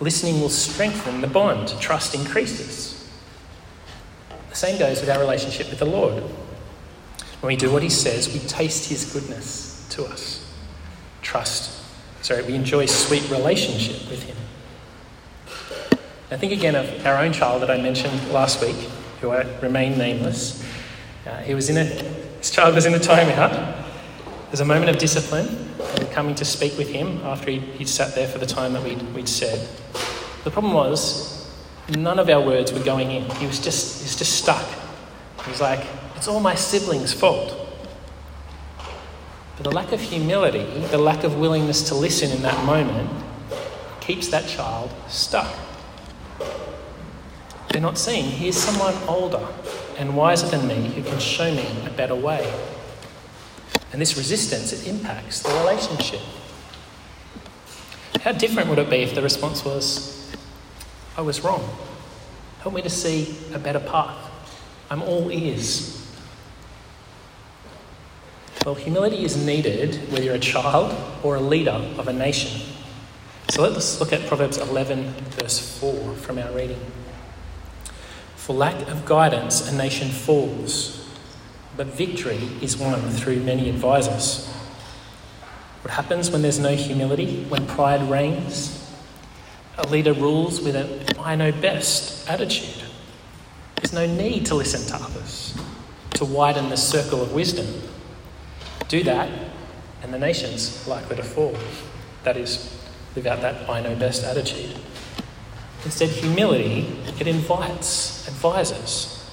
Listening 0.00 0.40
will 0.40 0.50
strengthen 0.50 1.20
the 1.20 1.26
bond, 1.26 1.68
trust 1.80 2.14
increases. 2.14 3.08
The 4.50 4.54
same 4.54 4.78
goes 4.78 5.00
with 5.00 5.10
our 5.10 5.18
relationship 5.18 5.70
with 5.70 5.78
the 5.80 5.86
Lord. 5.86 6.22
When 7.40 7.48
we 7.48 7.56
do 7.56 7.72
what 7.72 7.82
He 7.82 7.88
says, 7.88 8.32
we 8.32 8.40
taste 8.40 8.88
His 8.88 9.12
goodness 9.12 9.86
to 9.90 10.04
us. 10.04 10.44
Trust. 11.22 11.82
Sorry, 12.22 12.42
we 12.42 12.54
enjoy 12.54 12.86
sweet 12.86 13.28
relationship 13.30 14.08
with 14.10 14.22
Him. 14.22 14.37
Now, 16.30 16.36
think 16.36 16.52
again 16.52 16.74
of 16.74 17.06
our 17.06 17.22
own 17.22 17.32
child 17.32 17.62
that 17.62 17.70
I 17.70 17.80
mentioned 17.80 18.30
last 18.30 18.60
week, 18.60 18.76
who 19.22 19.30
I 19.30 19.44
remain 19.60 19.96
nameless. 19.96 20.62
Uh, 21.26 21.38
he 21.38 21.54
was 21.54 21.70
in 21.70 21.78
a, 21.78 21.84
this 21.84 22.50
child 22.50 22.74
was 22.74 22.84
in 22.84 22.92
a 22.92 22.98
timeout. 22.98 23.82
There's 24.50 24.60
a 24.60 24.66
moment 24.66 24.90
of 24.90 24.98
discipline 24.98 25.74
coming 26.10 26.34
to 26.34 26.44
speak 26.44 26.76
with 26.76 26.88
him 26.90 27.22
after 27.24 27.50
he'd, 27.50 27.62
he'd 27.62 27.88
sat 27.88 28.14
there 28.14 28.28
for 28.28 28.36
the 28.36 28.44
time 28.46 28.74
that 28.74 28.84
we'd, 28.84 29.00
we'd 29.14 29.28
said. 29.28 29.66
The 30.44 30.50
problem 30.50 30.74
was, 30.74 31.50
none 31.96 32.18
of 32.18 32.28
our 32.28 32.42
words 32.42 32.74
were 32.74 32.84
going 32.84 33.10
in. 33.10 33.30
He 33.36 33.46
was 33.46 33.58
just, 33.58 34.00
he 34.00 34.04
was 34.04 34.16
just 34.16 34.36
stuck. 34.36 34.66
He 35.44 35.50
was 35.50 35.62
like, 35.62 35.86
it's 36.14 36.28
all 36.28 36.40
my 36.40 36.54
siblings' 36.54 37.14
fault. 37.14 37.56
But 39.56 39.64
the 39.64 39.70
lack 39.70 39.92
of 39.92 40.00
humility, 40.02 40.66
the 40.88 40.98
lack 40.98 41.24
of 41.24 41.38
willingness 41.38 41.88
to 41.88 41.94
listen 41.94 42.30
in 42.30 42.42
that 42.42 42.62
moment, 42.66 43.10
keeps 44.00 44.28
that 44.28 44.46
child 44.46 44.92
stuck. 45.08 45.54
They're 47.78 47.86
not 47.86 47.96
seeing, 47.96 48.24
here's 48.24 48.56
someone 48.56 48.92
older 49.06 49.46
and 49.98 50.16
wiser 50.16 50.48
than 50.48 50.66
me 50.66 50.88
who 50.88 51.02
can 51.04 51.20
show 51.20 51.48
me 51.54 51.64
a 51.86 51.90
better 51.90 52.16
way. 52.16 52.52
And 53.92 54.02
this 54.02 54.16
resistance, 54.16 54.72
it 54.72 54.88
impacts 54.88 55.44
the 55.44 55.50
relationship. 55.50 56.20
How 58.22 58.32
different 58.32 58.68
would 58.68 58.80
it 58.80 58.90
be 58.90 58.96
if 58.96 59.14
the 59.14 59.22
response 59.22 59.64
was, 59.64 60.34
I 61.16 61.20
was 61.20 61.44
wrong. 61.44 61.62
Help 62.62 62.74
me 62.74 62.82
to 62.82 62.90
see 62.90 63.38
a 63.54 63.60
better 63.60 63.78
path. 63.78 64.28
I'm 64.90 65.00
all 65.00 65.30
ears. 65.30 66.04
Well, 68.66 68.74
humility 68.74 69.24
is 69.24 69.36
needed 69.36 70.10
whether 70.10 70.24
you're 70.24 70.34
a 70.34 70.40
child 70.40 70.96
or 71.22 71.36
a 71.36 71.40
leader 71.40 71.80
of 71.96 72.08
a 72.08 72.12
nation. 72.12 72.60
So 73.50 73.62
let's 73.62 74.00
look 74.00 74.12
at 74.12 74.26
Proverbs 74.26 74.58
11, 74.58 75.12
verse 75.38 75.78
4 75.78 76.14
from 76.16 76.38
our 76.38 76.50
reading. 76.50 76.80
For 78.48 78.54
lack 78.54 78.88
of 78.88 79.04
guidance, 79.04 79.70
a 79.70 79.76
nation 79.76 80.08
falls, 80.08 81.06
but 81.76 81.88
victory 81.88 82.48
is 82.62 82.78
won 82.78 82.98
through 83.10 83.40
many 83.40 83.68
advisors. 83.68 84.46
What 85.82 85.92
happens 85.92 86.30
when 86.30 86.40
there's 86.40 86.58
no 86.58 86.74
humility, 86.74 87.44
when 87.50 87.66
pride 87.66 88.08
reigns? 88.10 88.90
A 89.76 89.86
leader 89.86 90.14
rules 90.14 90.62
with 90.62 90.76
an 90.76 91.20
I 91.20 91.36
know 91.36 91.52
best 91.52 92.26
attitude. 92.26 92.84
There's 93.76 93.92
no 93.92 94.06
need 94.06 94.46
to 94.46 94.54
listen 94.54 94.88
to 94.96 95.04
others, 95.04 95.54
to 96.14 96.24
widen 96.24 96.70
the 96.70 96.78
circle 96.78 97.20
of 97.20 97.34
wisdom. 97.34 97.66
Do 98.88 99.04
that, 99.04 99.28
and 100.02 100.10
the 100.10 100.18
nation's 100.18 100.88
likely 100.88 101.16
to 101.16 101.22
fall. 101.22 101.54
That 102.24 102.38
is, 102.38 102.74
live 103.14 103.26
out 103.26 103.42
that 103.42 103.68
I 103.68 103.82
know 103.82 103.94
best 103.94 104.24
attitude. 104.24 104.74
Instead, 105.84 106.08
humility, 106.08 106.86
it 107.20 107.26
invites, 107.26 108.26
advises, 108.26 109.30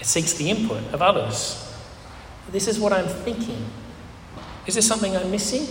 it 0.00 0.06
seeks 0.06 0.34
the 0.34 0.50
input 0.50 0.82
of 0.92 1.00
others. 1.00 1.62
This 2.50 2.68
is 2.68 2.78
what 2.78 2.92
I'm 2.92 3.06
thinking. 3.06 3.66
Is 4.66 4.74
there 4.74 4.82
something 4.82 5.16
I'm 5.16 5.30
missing? 5.30 5.66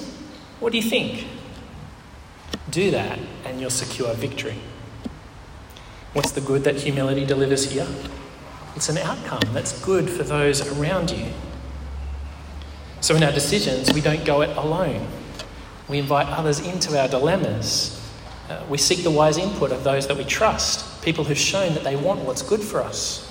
What 0.60 0.72
do 0.72 0.78
you 0.78 0.90
think? 0.90 1.28
Do 2.70 2.92
that, 2.92 3.20
and 3.46 3.60
you'll 3.60 3.70
secure 3.70 4.14
victory. 4.14 4.56
What's 6.14 6.32
the 6.32 6.42
good 6.42 6.64
that 6.64 6.78
humility 6.78 7.26
delivers 7.26 7.72
here? 7.72 7.88
It's 8.76 8.90
an 8.90 8.98
outcome 8.98 9.54
that's 9.54 9.84
good 9.84 10.10
for 10.10 10.24
those 10.24 10.66
around 10.78 11.12
you. 11.12 11.28
So, 13.02 13.16
in 13.16 13.24
our 13.24 13.32
decisions, 13.32 13.94
we 13.94 14.02
don't 14.02 14.26
go 14.26 14.42
it 14.42 14.56
alone. 14.58 15.08
We 15.88 16.00
invite 16.00 16.28
others 16.28 16.60
into 16.60 17.00
our 17.00 17.08
dilemmas 17.08 18.05
uh, 18.50 18.64
we 18.70 18.78
seek 18.78 19.04
the 19.04 19.12
wise 19.12 19.38
input 19.38 19.72
of 19.72 19.84
those 19.84 20.08
that 20.08 20.18
we 20.18 20.24
trust, 20.24 21.04
people 21.04 21.24
who've 21.24 21.38
shown 21.38 21.74
that 21.74 21.84
they 21.84 21.96
want 21.96 22.22
what's 22.22 22.42
good 22.42 22.62
for 22.62 22.82
us. 22.82 23.22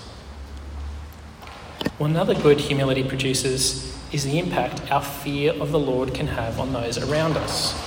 Well, 1.98 2.10
another 2.10 2.34
good 2.34 2.60
humility 2.60 3.04
produces 3.04 3.96
is 4.12 4.24
the 4.24 4.38
impact 4.38 4.90
our 4.90 5.02
fear 5.02 5.52
of 5.52 5.70
the 5.70 5.78
Lord 5.78 6.14
can 6.14 6.26
have 6.26 6.58
on 6.58 6.72
those 6.72 6.98
around 6.98 7.36
us. 7.36 7.80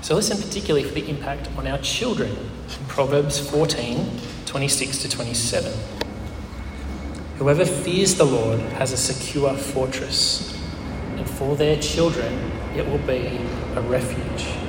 So, 0.00 0.14
listen 0.14 0.36
particularly 0.36 0.86
for 0.86 0.94
the 0.94 1.08
impact 1.08 1.48
on 1.56 1.66
our 1.66 1.78
children 1.78 2.30
in 2.30 2.86
Proverbs 2.88 3.38
14 3.38 4.20
26 4.46 4.98
to 4.98 5.08
27. 5.08 5.72
Whoever 7.38 7.64
fears 7.64 8.14
the 8.14 8.24
Lord 8.24 8.60
has 8.78 8.92
a 8.92 8.96
secure 8.96 9.54
fortress, 9.54 10.56
and 11.16 11.28
for 11.28 11.56
their 11.56 11.76
children 11.80 12.32
it 12.76 12.86
will 12.86 12.98
be 12.98 13.40
a 13.74 13.80
refuge. 13.80 14.63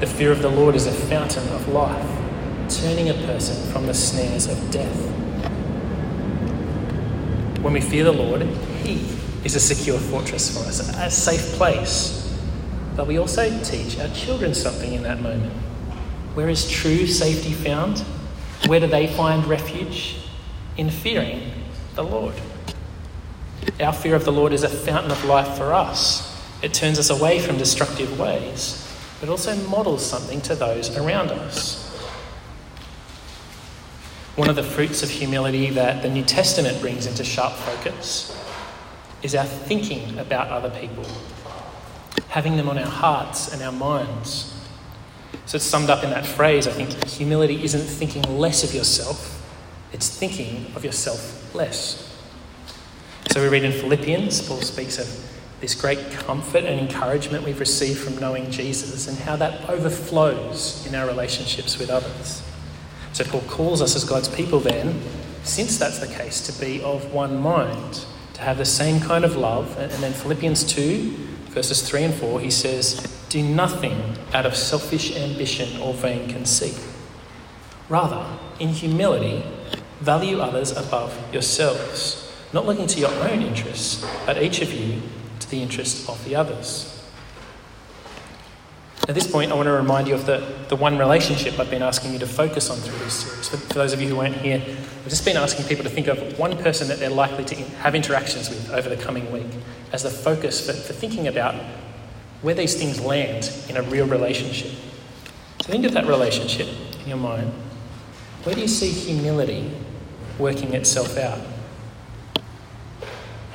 The 0.00 0.06
fear 0.06 0.32
of 0.32 0.40
the 0.40 0.48
Lord 0.48 0.76
is 0.76 0.86
a 0.86 0.92
fountain 0.92 1.46
of 1.50 1.68
life, 1.68 2.70
turning 2.70 3.10
a 3.10 3.14
person 3.26 3.70
from 3.70 3.86
the 3.86 3.92
snares 3.92 4.46
of 4.46 4.70
death. 4.70 4.96
When 7.60 7.74
we 7.74 7.82
fear 7.82 8.04
the 8.04 8.12
Lord, 8.12 8.40
He 8.82 9.06
is 9.44 9.56
a 9.56 9.60
secure 9.60 9.98
fortress 9.98 10.56
for 10.56 10.66
us, 10.66 10.80
a 10.96 11.10
safe 11.10 11.52
place. 11.58 12.34
But 12.96 13.08
we 13.08 13.18
also 13.18 13.50
teach 13.62 14.00
our 14.00 14.08
children 14.14 14.54
something 14.54 14.94
in 14.94 15.02
that 15.02 15.20
moment. 15.20 15.52
Where 16.32 16.48
is 16.48 16.66
true 16.66 17.06
safety 17.06 17.52
found? 17.52 17.98
Where 18.68 18.80
do 18.80 18.86
they 18.86 19.06
find 19.06 19.44
refuge? 19.44 20.16
In 20.78 20.88
fearing 20.88 21.52
the 21.94 22.04
Lord. 22.04 22.36
Our 23.78 23.92
fear 23.92 24.14
of 24.14 24.24
the 24.24 24.32
Lord 24.32 24.54
is 24.54 24.62
a 24.62 24.68
fountain 24.70 25.10
of 25.10 25.22
life 25.26 25.58
for 25.58 25.74
us. 25.74 26.42
It 26.62 26.72
turns 26.72 26.98
us 26.98 27.10
away 27.10 27.38
from 27.38 27.58
destructive 27.58 28.18
ways 28.18 28.86
but 29.20 29.28
also 29.28 29.54
models 29.68 30.04
something 30.04 30.40
to 30.40 30.54
those 30.54 30.96
around 30.96 31.30
us. 31.30 31.86
One 34.36 34.48
of 34.48 34.56
the 34.56 34.62
fruits 34.62 35.02
of 35.02 35.10
humility 35.10 35.70
that 35.70 36.02
the 36.02 36.08
New 36.08 36.24
Testament 36.24 36.80
brings 36.80 37.06
into 37.06 37.22
sharp 37.22 37.52
focus 37.52 38.36
is 39.22 39.34
our 39.34 39.44
thinking 39.44 40.18
about 40.18 40.48
other 40.48 40.70
people, 40.70 41.04
having 42.28 42.56
them 42.56 42.68
on 42.68 42.78
our 42.78 42.86
hearts 42.86 43.52
and 43.52 43.62
our 43.62 43.72
minds. 43.72 44.54
So 45.44 45.56
it's 45.56 45.64
summed 45.64 45.90
up 45.90 46.02
in 46.02 46.10
that 46.10 46.24
phrase 46.24 46.66
I 46.66 46.70
think 46.70 47.04
humility 47.04 47.62
isn't 47.62 47.86
thinking 47.86 48.22
less 48.38 48.64
of 48.64 48.74
yourself, 48.74 49.36
It's 49.92 50.08
thinking 50.08 50.72
of 50.76 50.84
yourself 50.84 51.54
less. 51.54 52.06
So 53.32 53.42
we 53.42 53.48
read 53.48 53.64
in 53.64 53.72
Philippians, 53.72 54.48
Paul 54.48 54.62
speaks 54.62 54.98
of 54.98 55.29
this 55.60 55.74
great 55.74 56.10
comfort 56.10 56.64
and 56.64 56.80
encouragement 56.80 57.44
we've 57.44 57.60
received 57.60 57.98
from 57.98 58.18
knowing 58.18 58.50
Jesus 58.50 59.06
and 59.08 59.18
how 59.18 59.36
that 59.36 59.68
overflows 59.68 60.86
in 60.86 60.94
our 60.94 61.06
relationships 61.06 61.78
with 61.78 61.90
others. 61.90 62.42
So 63.12 63.24
Paul 63.24 63.42
calls 63.42 63.82
us 63.82 63.94
as 63.94 64.04
God's 64.04 64.28
people 64.28 64.60
then, 64.60 65.00
since 65.42 65.78
that's 65.78 65.98
the 65.98 66.06
case, 66.06 66.40
to 66.46 66.60
be 66.60 66.82
of 66.82 67.12
one 67.12 67.40
mind, 67.40 68.04
to 68.34 68.40
have 68.40 68.56
the 68.56 68.64
same 68.64 69.00
kind 69.00 69.24
of 69.24 69.36
love. 69.36 69.76
And 69.78 69.90
then 70.02 70.12
Philippians 70.12 70.64
2, 70.64 71.16
verses 71.48 71.86
3 71.86 72.04
and 72.04 72.14
4, 72.14 72.40
he 72.40 72.50
says, 72.50 73.24
Do 73.28 73.42
nothing 73.42 74.16
out 74.32 74.46
of 74.46 74.56
selfish 74.56 75.14
ambition 75.16 75.80
or 75.80 75.92
vain 75.92 76.28
conceit. 76.28 76.78
Rather, 77.88 78.24
in 78.58 78.68
humility, 78.68 79.44
value 80.00 80.38
others 80.38 80.70
above 80.70 81.18
yourselves, 81.32 82.32
not 82.52 82.64
looking 82.64 82.86
to 82.86 83.00
your 83.00 83.12
own 83.28 83.42
interests, 83.42 84.06
but 84.24 84.42
each 84.42 84.62
of 84.62 84.72
you 84.72 85.02
the 85.50 85.62
interest 85.62 86.08
of 86.08 86.24
the 86.24 86.36
others. 86.36 86.96
At 89.08 89.14
this 89.14 89.30
point, 89.30 89.50
I 89.50 89.54
want 89.54 89.66
to 89.66 89.72
remind 89.72 90.06
you 90.06 90.14
of 90.14 90.26
the, 90.26 90.46
the 90.68 90.76
one 90.76 90.96
relationship 90.96 91.58
I've 91.58 91.70
been 91.70 91.82
asking 91.82 92.12
you 92.12 92.20
to 92.20 92.26
focus 92.26 92.70
on 92.70 92.76
through 92.78 92.98
this 92.98 93.14
series. 93.14 93.48
For, 93.48 93.56
for 93.56 93.74
those 93.74 93.92
of 93.92 94.00
you 94.00 94.08
who 94.08 94.16
weren't 94.16 94.36
here, 94.36 94.62
I've 94.64 95.08
just 95.08 95.24
been 95.24 95.36
asking 95.36 95.66
people 95.66 95.82
to 95.82 95.90
think 95.90 96.06
of 96.06 96.38
one 96.38 96.56
person 96.58 96.86
that 96.88 96.98
they're 96.98 97.10
likely 97.10 97.44
to 97.46 97.56
have 97.80 97.94
interactions 97.94 98.48
with 98.48 98.70
over 98.70 98.88
the 98.88 98.96
coming 98.96 99.32
week 99.32 99.48
as 99.92 100.04
the 100.04 100.10
focus 100.10 100.64
for, 100.64 100.74
for 100.74 100.92
thinking 100.92 101.26
about 101.26 101.54
where 102.42 102.54
these 102.54 102.76
things 102.76 103.00
land 103.00 103.52
in 103.68 103.76
a 103.76 103.82
real 103.82 104.06
relationship. 104.06 104.70
So 105.62 105.72
think 105.72 105.84
of 105.86 105.92
that 105.92 106.06
relationship 106.06 106.68
in 107.02 107.08
your 107.08 107.18
mind. 107.18 107.52
Where 108.44 108.54
do 108.54 108.60
you 108.60 108.68
see 108.68 108.90
humility 108.90 109.70
working 110.38 110.72
itself 110.74 111.18
out? 111.18 111.40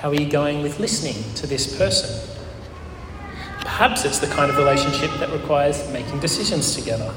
How 0.05 0.12
are 0.12 0.21
you 0.21 0.29
going 0.29 0.62
with 0.62 0.79
listening 0.79 1.33
to 1.33 1.47
this 1.47 1.79
person? 1.79 2.29
Perhaps 3.62 4.05
it's 4.05 4.19
the 4.19 4.27
kind 4.27 4.51
of 4.51 4.57
relationship 4.59 5.09
that 5.17 5.31
requires 5.31 5.89
making 5.91 6.19
decisions 6.19 6.75
together. 6.75 7.12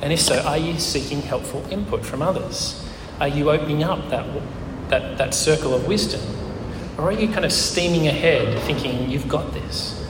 And 0.00 0.12
if 0.12 0.20
so, 0.20 0.40
are 0.42 0.56
you 0.56 0.78
seeking 0.78 1.22
helpful 1.22 1.66
input 1.72 2.06
from 2.06 2.22
others? 2.22 2.88
Are 3.18 3.26
you 3.26 3.50
opening 3.50 3.82
up 3.82 4.10
that, 4.10 4.24
that, 4.90 5.18
that 5.18 5.34
circle 5.34 5.74
of 5.74 5.88
wisdom? 5.88 6.20
Or 6.98 7.06
are 7.06 7.12
you 7.12 7.26
kind 7.26 7.44
of 7.44 7.52
steaming 7.52 8.06
ahead 8.06 8.62
thinking 8.62 9.10
you've 9.10 9.26
got 9.26 9.52
this? 9.52 10.08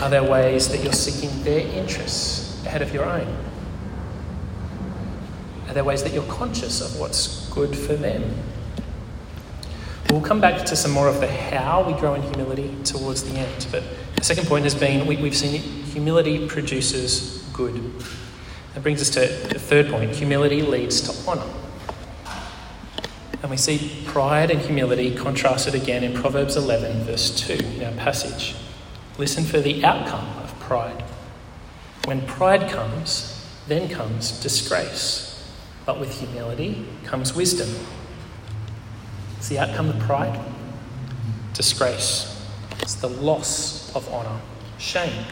Are 0.00 0.10
there 0.10 0.22
ways 0.22 0.68
that 0.68 0.84
you're 0.84 0.92
seeking 0.92 1.42
their 1.42 1.66
interests 1.76 2.64
ahead 2.64 2.82
of 2.82 2.94
your 2.94 3.04
own? 3.04 3.36
Are 5.66 5.74
there 5.74 5.82
ways 5.82 6.04
that 6.04 6.12
you're 6.12 6.30
conscious 6.30 6.80
of 6.80 7.00
what's 7.00 7.48
good 7.48 7.76
for 7.76 7.94
them? 7.94 8.32
We'll 10.10 10.20
come 10.20 10.40
back 10.40 10.64
to 10.66 10.76
some 10.76 10.90
more 10.90 11.08
of 11.08 11.20
the 11.20 11.26
how 11.28 11.82
we 11.82 11.92
grow 11.94 12.14
in 12.14 12.22
humility 12.22 12.74
towards 12.84 13.24
the 13.24 13.38
end. 13.38 13.66
But 13.70 13.82
the 14.16 14.24
second 14.24 14.46
point 14.46 14.64
has 14.64 14.74
been 14.74 15.06
we, 15.06 15.16
have 15.16 15.36
seen 15.36 15.60
humility 15.60 16.46
produces 16.46 17.48
good. 17.52 17.74
That 18.74 18.82
brings 18.82 19.00
us 19.00 19.10
to 19.10 19.20
the 19.20 19.58
third 19.58 19.88
point 19.88 20.10
humility 20.10 20.62
leads 20.62 21.00
to 21.02 21.28
honour. 21.28 21.50
And 23.42 23.50
we 23.50 23.56
see 23.56 24.02
pride 24.06 24.50
and 24.50 24.60
humility 24.60 25.14
contrasted 25.14 25.74
again 25.74 26.02
in 26.02 26.14
Proverbs 26.14 26.56
11, 26.56 27.04
verse 27.04 27.30
2 27.46 27.52
in 27.52 27.84
our 27.84 27.92
passage. 27.92 28.56
Listen 29.18 29.44
for 29.44 29.60
the 29.60 29.84
outcome 29.84 30.26
of 30.42 30.58
pride. 30.60 31.04
When 32.06 32.26
pride 32.26 32.70
comes, 32.70 33.46
then 33.68 33.88
comes 33.88 34.40
disgrace. 34.40 35.46
But 35.86 36.00
with 36.00 36.18
humility 36.18 36.86
comes 37.04 37.34
wisdom. 37.34 37.68
It's 39.44 39.50
the 39.50 39.58
outcome 39.58 39.90
of 39.90 39.98
pride, 39.98 40.40
disgrace. 41.52 42.34
It's 42.80 42.94
the 42.94 43.10
loss 43.10 43.94
of 43.94 44.08
honour, 44.08 44.40
shame, 44.78 45.26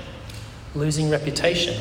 losing 0.75 1.09
reputation. 1.09 1.75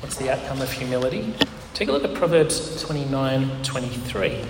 What's 0.00 0.16
the 0.16 0.30
outcome 0.30 0.60
of 0.60 0.70
humility? 0.70 1.32
Take 1.72 1.88
a 1.88 1.92
look 1.92 2.04
at 2.04 2.12
Proverbs 2.12 2.82
29 2.82 3.62
23. 3.62 4.44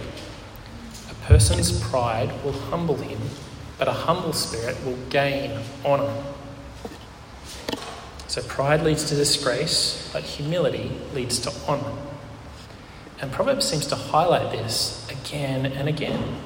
A 1.09 1.15
person's 1.23 1.81
pride 1.89 2.33
will 2.43 2.51
humble 2.51 2.97
him, 2.97 3.21
but 3.79 3.87
a 3.87 3.93
humble 3.93 4.33
spirit 4.33 4.77
will 4.85 4.99
gain 5.09 5.57
honour. 5.85 6.13
So 8.27 8.43
pride 8.43 8.83
leads 8.83 9.05
to 9.11 9.15
disgrace, 9.15 10.11
but 10.13 10.25
humility 10.25 10.91
leads 11.15 11.39
to 11.39 11.53
honour. 11.69 11.97
And 13.21 13.33
Proverbs 13.33 13.67
seems 13.67 13.87
to 13.87 13.97
highlight 13.97 14.53
this 14.53 15.09
again 15.11 15.67
and 15.67 15.89
again. 15.89 16.37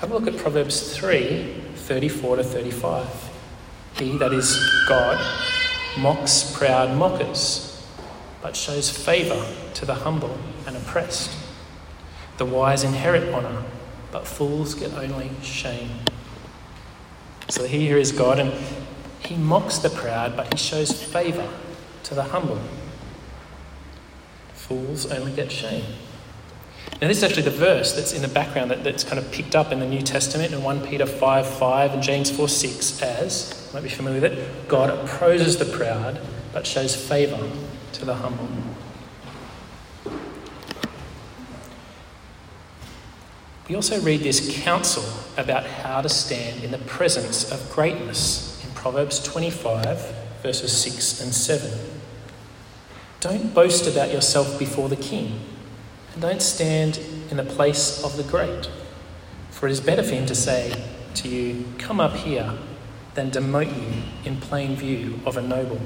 Have 0.00 0.10
a 0.10 0.18
look 0.18 0.26
at 0.26 0.36
Proverbs 0.40 0.96
3 0.96 1.62
34 1.76 2.36
to 2.36 2.44
35. 2.44 3.30
He, 3.98 4.18
that 4.18 4.32
is 4.32 4.58
God, 4.88 5.18
mocks 5.98 6.54
proud 6.56 6.96
mockers, 6.96 7.86
but 8.42 8.56
shows 8.56 8.90
favour 8.90 9.46
to 9.74 9.84
the 9.84 9.94
humble 9.94 10.36
and 10.66 10.76
oppressed. 10.76 11.30
The 12.38 12.44
wise 12.44 12.84
inherit 12.84 13.32
honour, 13.32 13.64
but 14.12 14.26
fools 14.26 14.74
get 14.74 14.92
only 14.94 15.30
shame. 15.42 15.90
So 17.48 17.64
here 17.64 17.96
is 17.96 18.12
God, 18.12 18.38
and 18.38 18.52
he 19.20 19.36
mocks 19.36 19.78
the 19.78 19.90
proud, 19.90 20.36
but 20.36 20.52
he 20.52 20.58
shows 20.58 20.90
favour 20.90 21.48
to 22.04 22.14
the 22.14 22.24
humble. 22.24 22.60
Fools 24.68 25.06
only 25.12 25.30
get 25.32 25.52
shame. 25.52 25.84
Now, 27.00 27.08
this 27.08 27.18
is 27.18 27.24
actually 27.24 27.42
the 27.42 27.50
verse 27.50 27.92
that's 27.92 28.12
in 28.14 28.22
the 28.22 28.28
background 28.28 28.70
that, 28.70 28.82
that's 28.82 29.04
kind 29.04 29.18
of 29.18 29.30
picked 29.30 29.54
up 29.54 29.70
in 29.70 29.80
the 29.80 29.86
New 29.86 30.02
Testament 30.02 30.52
in 30.52 30.62
1 30.62 30.86
Peter 30.86 31.06
5 31.06 31.46
5 31.46 31.92
and 31.92 32.02
James 32.02 32.30
4 32.30 32.48
6 32.48 33.02
as, 33.02 33.70
might 33.72 33.82
be 33.82 33.88
familiar 33.88 34.20
with 34.20 34.32
it, 34.32 34.68
God 34.68 34.90
opposes 34.90 35.56
the 35.58 35.66
proud 35.66 36.20
but 36.52 36.66
shows 36.66 36.96
favour 36.96 37.48
to 37.92 38.04
the 38.04 38.14
humble. 38.14 38.48
We 43.68 43.74
also 43.74 44.00
read 44.00 44.22
this 44.22 44.62
counsel 44.64 45.04
about 45.36 45.66
how 45.66 46.00
to 46.00 46.08
stand 46.08 46.64
in 46.64 46.70
the 46.70 46.78
presence 46.78 47.52
of 47.52 47.70
greatness 47.70 48.64
in 48.64 48.70
Proverbs 48.72 49.22
25, 49.22 50.14
verses 50.42 50.72
6 50.76 51.20
and 51.20 51.34
7. 51.34 51.95
Don't 53.28 53.52
boast 53.52 53.88
about 53.88 54.12
yourself 54.12 54.56
before 54.56 54.88
the 54.88 54.94
king, 54.94 55.40
and 56.12 56.22
don't 56.22 56.40
stand 56.40 57.00
in 57.28 57.38
the 57.38 57.42
place 57.42 58.04
of 58.04 58.16
the 58.16 58.22
great. 58.22 58.70
For 59.50 59.66
it 59.66 59.72
is 59.72 59.80
better 59.80 60.04
for 60.04 60.14
him 60.14 60.26
to 60.26 60.34
say 60.36 60.84
to 61.14 61.28
you, 61.28 61.64
Come 61.76 61.98
up 61.98 62.14
here, 62.14 62.52
than 63.14 63.32
demote 63.32 63.76
you 63.76 64.04
in 64.24 64.36
plain 64.36 64.76
view 64.76 65.18
of 65.26 65.36
a 65.36 65.42
noble. 65.42 65.80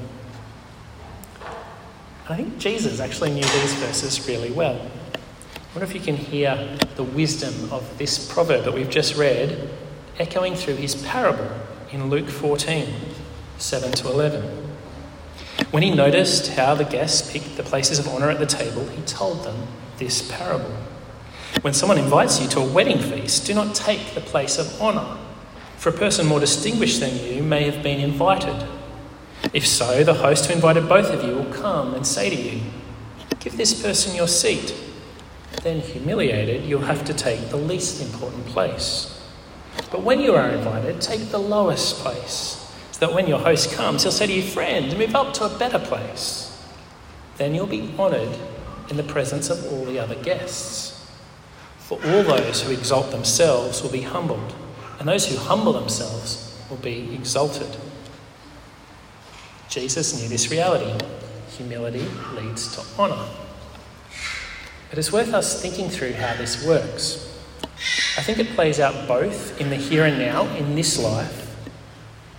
I 2.29 2.35
think 2.35 2.59
Jesus 2.59 2.99
actually 2.99 3.31
knew 3.31 3.41
these 3.41 3.73
verses 3.73 4.27
really 4.27 4.51
well. 4.51 4.75
I 4.75 5.73
wonder 5.73 5.85
if 5.85 5.95
you 5.95 5.99
can 5.99 6.17
hear 6.17 6.77
the 6.95 7.03
wisdom 7.03 7.73
of 7.73 7.97
this 7.97 8.31
proverb 8.31 8.65
that 8.65 8.73
we've 8.75 8.87
just 8.87 9.15
read 9.15 9.67
echoing 10.19 10.53
through 10.53 10.75
his 10.75 10.93
parable 10.93 11.49
in 11.91 12.11
Luke 12.11 12.29
14 12.29 12.87
7 13.57 13.91
to 13.93 14.09
11. 14.09 14.60
When 15.71 15.83
he 15.83 15.91
noticed 15.95 16.49
how 16.49 16.75
the 16.75 16.83
guests 16.83 17.31
picked 17.31 17.55
the 17.55 17.63
places 17.63 17.97
of 17.97 18.07
honour 18.09 18.29
at 18.29 18.39
the 18.39 18.45
table, 18.45 18.85
he 18.87 19.01
told 19.03 19.45
them 19.45 19.67
this 19.99 20.29
parable. 20.29 20.75
When 21.61 21.73
someone 21.73 21.97
invites 21.97 22.41
you 22.41 22.49
to 22.49 22.59
a 22.59 22.67
wedding 22.67 22.99
feast, 22.99 23.47
do 23.47 23.53
not 23.53 23.73
take 23.73 24.13
the 24.13 24.19
place 24.19 24.57
of 24.57 24.81
honour, 24.81 25.17
for 25.77 25.87
a 25.87 25.93
person 25.93 26.27
more 26.27 26.41
distinguished 26.41 26.99
than 26.99 27.15
you 27.23 27.41
may 27.41 27.63
have 27.69 27.81
been 27.81 28.01
invited. 28.01 28.67
If 29.53 29.65
so, 29.65 30.03
the 30.03 30.15
host 30.15 30.45
who 30.45 30.53
invited 30.53 30.89
both 30.89 31.09
of 31.09 31.23
you 31.23 31.35
will 31.35 31.53
come 31.53 31.93
and 31.93 32.05
say 32.05 32.29
to 32.29 32.35
you, 32.35 32.61
Give 33.39 33.55
this 33.55 33.81
person 33.81 34.13
your 34.13 34.27
seat. 34.27 34.75
Then, 35.63 35.79
humiliated, 35.79 36.65
you'll 36.65 36.81
have 36.81 37.05
to 37.05 37.13
take 37.13 37.49
the 37.49 37.57
least 37.57 38.01
important 38.01 38.45
place. 38.47 39.17
But 39.89 40.03
when 40.03 40.19
you 40.19 40.35
are 40.35 40.49
invited, 40.49 40.99
take 40.99 41.29
the 41.29 41.39
lowest 41.39 41.95
place 41.97 42.61
that 43.01 43.15
when 43.15 43.25
your 43.25 43.39
host 43.39 43.73
comes, 43.73 44.03
he'll 44.03 44.11
say 44.11 44.27
to 44.27 44.31
you, 44.31 44.43
Friend, 44.43 44.95
move 44.95 45.15
up 45.15 45.33
to 45.33 45.45
a 45.45 45.57
better 45.57 45.79
place. 45.79 46.55
Then 47.37 47.55
you'll 47.55 47.65
be 47.65 47.91
honoured 47.97 48.37
in 48.91 48.97
the 48.97 49.01
presence 49.03 49.49
of 49.49 49.65
all 49.73 49.85
the 49.85 49.97
other 49.97 50.13
guests. 50.13 51.11
For 51.79 51.95
all 52.05 52.23
those 52.23 52.61
who 52.61 52.71
exalt 52.71 53.09
themselves 53.09 53.81
will 53.81 53.89
be 53.89 54.03
humbled, 54.03 54.53
and 54.99 55.07
those 55.07 55.25
who 55.25 55.35
humble 55.35 55.73
themselves 55.73 56.55
will 56.69 56.77
be 56.77 57.15
exalted. 57.15 57.75
Jesus 59.67 60.21
knew 60.21 60.29
this 60.29 60.51
reality. 60.51 61.03
Humility 61.57 62.05
leads 62.35 62.75
to 62.75 63.01
honour. 63.01 63.27
But 64.91 64.99
it's 64.99 65.11
worth 65.11 65.33
us 65.33 65.59
thinking 65.59 65.89
through 65.89 66.13
how 66.13 66.35
this 66.35 66.63
works. 66.67 67.35
I 68.15 68.21
think 68.21 68.37
it 68.37 68.49
plays 68.49 68.79
out 68.79 69.07
both 69.07 69.59
in 69.59 69.71
the 69.71 69.75
here 69.75 70.05
and 70.05 70.19
now, 70.19 70.45
in 70.55 70.75
this 70.75 70.99
life, 70.99 71.40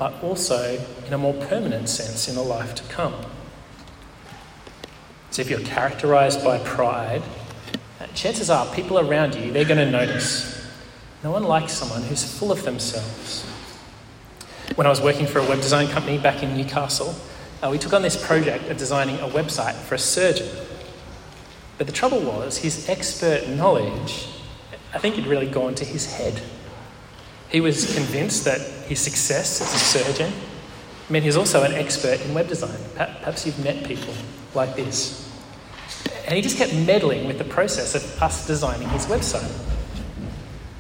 but 0.03 0.21
also 0.25 0.85
in 1.07 1.13
a 1.13 1.19
more 1.19 1.35
permanent 1.35 1.89
sense 1.89 2.27
in 2.27 2.35
the 2.35 2.43
life 2.43 2.75
to 2.75 2.83
come. 2.93 3.15
So 5.31 5.43
if 5.43 5.49
you're 5.49 5.61
characterized 5.61 6.43
by 6.43 6.59
pride, 6.59 7.23
uh, 8.01 8.09
chances 8.09 8.51
are 8.51 8.67
people 8.75 8.99
around 8.99 9.37
you, 9.37 9.53
they're 9.53 9.65
going 9.65 9.79
to 9.79 9.89
notice. 9.89 10.61
No 11.23 11.31
one 11.31 11.45
likes 11.45 11.73
someone 11.73 12.03
who's 12.03 12.25
full 12.25 12.51
of 12.51 12.65
themselves. 12.65 13.45
When 14.75 14.89
I 14.89 14.91
was 14.91 15.01
working 15.01 15.25
for 15.25 15.39
a 15.39 15.49
web 15.49 15.61
design 15.61 15.87
company 15.87 16.19
back 16.19 16.43
in 16.43 16.57
Newcastle, 16.57 17.15
uh, 17.63 17.69
we 17.71 17.79
took 17.79 17.93
on 17.93 18.03
this 18.03 18.17
project 18.27 18.69
of 18.71 18.79
designing 18.79 19.21
a 19.21 19.29
website 19.29 19.75
for 19.75 19.95
a 19.95 20.01
surgeon. 20.01 20.49
But 21.79 21.87
the 21.87 21.93
trouble 21.93 22.19
was, 22.23 22.59
his 22.59 22.89
expert 22.89 23.47
knowledge, 23.51 24.27
I 24.93 24.99
think, 24.99 25.15
had 25.15 25.29
really 25.29 25.49
gone 25.49 25.77
to 25.77 25.85
his 25.85 26.13
head. 26.13 26.43
He 27.53 27.61
was 27.61 27.95
convinced 27.95 28.47
that 28.47 28.61
his 28.89 28.99
success 28.99 29.61
as 29.61 29.75
a 29.75 29.79
surgeon 29.79 30.33
meant 31.11 31.25
he's 31.25 31.37
also 31.37 31.63
an 31.63 31.73
expert 31.75 32.19
in 32.23 32.33
web 32.33 32.49
design. 32.49 32.79
Perhaps 32.95 33.45
you've 33.45 33.63
met 33.63 33.85
people 33.85 34.15
like 34.55 34.75
this. 34.75 35.31
And 36.27 36.35
he 36.35 36.41
just 36.41 36.57
kept 36.57 36.75
meddling 36.75 37.27
with 37.27 37.37
the 37.37 37.45
process 37.45 37.95
of 37.95 38.23
us 38.23 38.47
designing 38.47 38.89
his 38.89 39.05
website. 39.05 39.53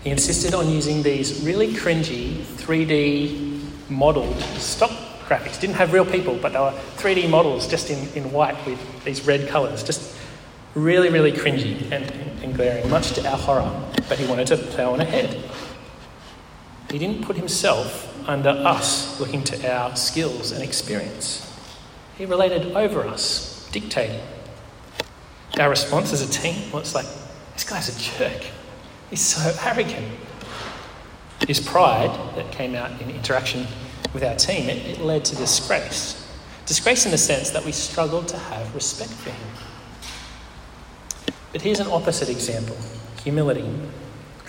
He 0.02 0.11
insisted 0.11 0.54
on 0.54 0.70
using 0.70 1.02
these 1.02 1.44
really 1.44 1.74
cringy 1.74 2.37
3D 2.37 3.90
modelled 3.90 4.40
stock 4.58 4.90
graphics. 5.28 5.61
Didn't 5.61 5.76
have 5.76 5.92
real 5.92 6.06
people, 6.06 6.38
but 6.40 6.54
they 6.54 6.58
were 6.58 6.72
3D 6.96 7.28
models 7.28 7.68
just 7.68 7.90
in, 7.90 8.08
in 8.14 8.32
white 8.32 8.56
with 8.64 9.04
these 9.04 9.26
red 9.26 9.46
colours. 9.46 9.82
Just 9.82 10.16
really, 10.74 11.11
really 11.11 11.32
cringy 11.32 11.82
and, 11.92 12.11
and 12.42 12.54
glaring, 12.54 12.88
much 12.88 13.12
to 13.12 13.30
our 13.30 13.37
horror. 13.37 13.70
But 14.08 14.18
he 14.18 14.26
wanted 14.26 14.46
to 14.46 14.56
plough 14.56 14.94
on 14.94 15.02
ahead. 15.02 15.51
He 16.92 16.98
didn't 16.98 17.24
put 17.24 17.37
himself 17.37 18.07
under 18.28 18.50
us, 18.50 19.18
looking 19.18 19.42
to 19.44 19.72
our 19.72 19.96
skills 19.96 20.52
and 20.52 20.62
experience. 20.62 21.50
He 22.18 22.26
related 22.26 22.76
over 22.76 23.07
us, 23.07 23.66
dictating. 23.72 24.20
Our 25.59 25.70
response 25.70 26.12
as 26.12 26.20
a 26.20 26.31
team 26.31 26.70
was 26.70 26.94
like, 26.94 27.07
this 27.55 27.64
guy's 27.64 27.88
a 27.88 28.18
jerk. 28.18 28.44
He's 29.09 29.22
so 29.22 29.55
arrogant. 29.64 30.07
His 31.48 31.61
pride 31.61 32.14
that 32.37 32.52
came 32.52 32.74
out 32.74 33.00
in 33.00 33.09
interaction 33.09 33.66
with 34.12 34.22
our 34.22 34.37
team, 34.37 34.68
it, 34.68 34.87
it 34.87 35.00
led 35.00 35.24
to 35.24 35.37
disgrace. 35.37 36.31
Disgrace 36.66 37.07
in 37.07 37.11
the 37.11 37.18
sense 37.18 37.50
that 37.50 37.64
we 37.64 37.72
struggled 37.72 38.28
to 38.28 38.37
have 38.37 38.74
respect 38.74 39.12
for 39.12 39.31
him. 39.31 39.48
But 41.52 41.62
here's 41.62 41.81
an 41.81 41.88
opposite 41.88 42.28
example 42.28 42.76
humility. 43.24 43.64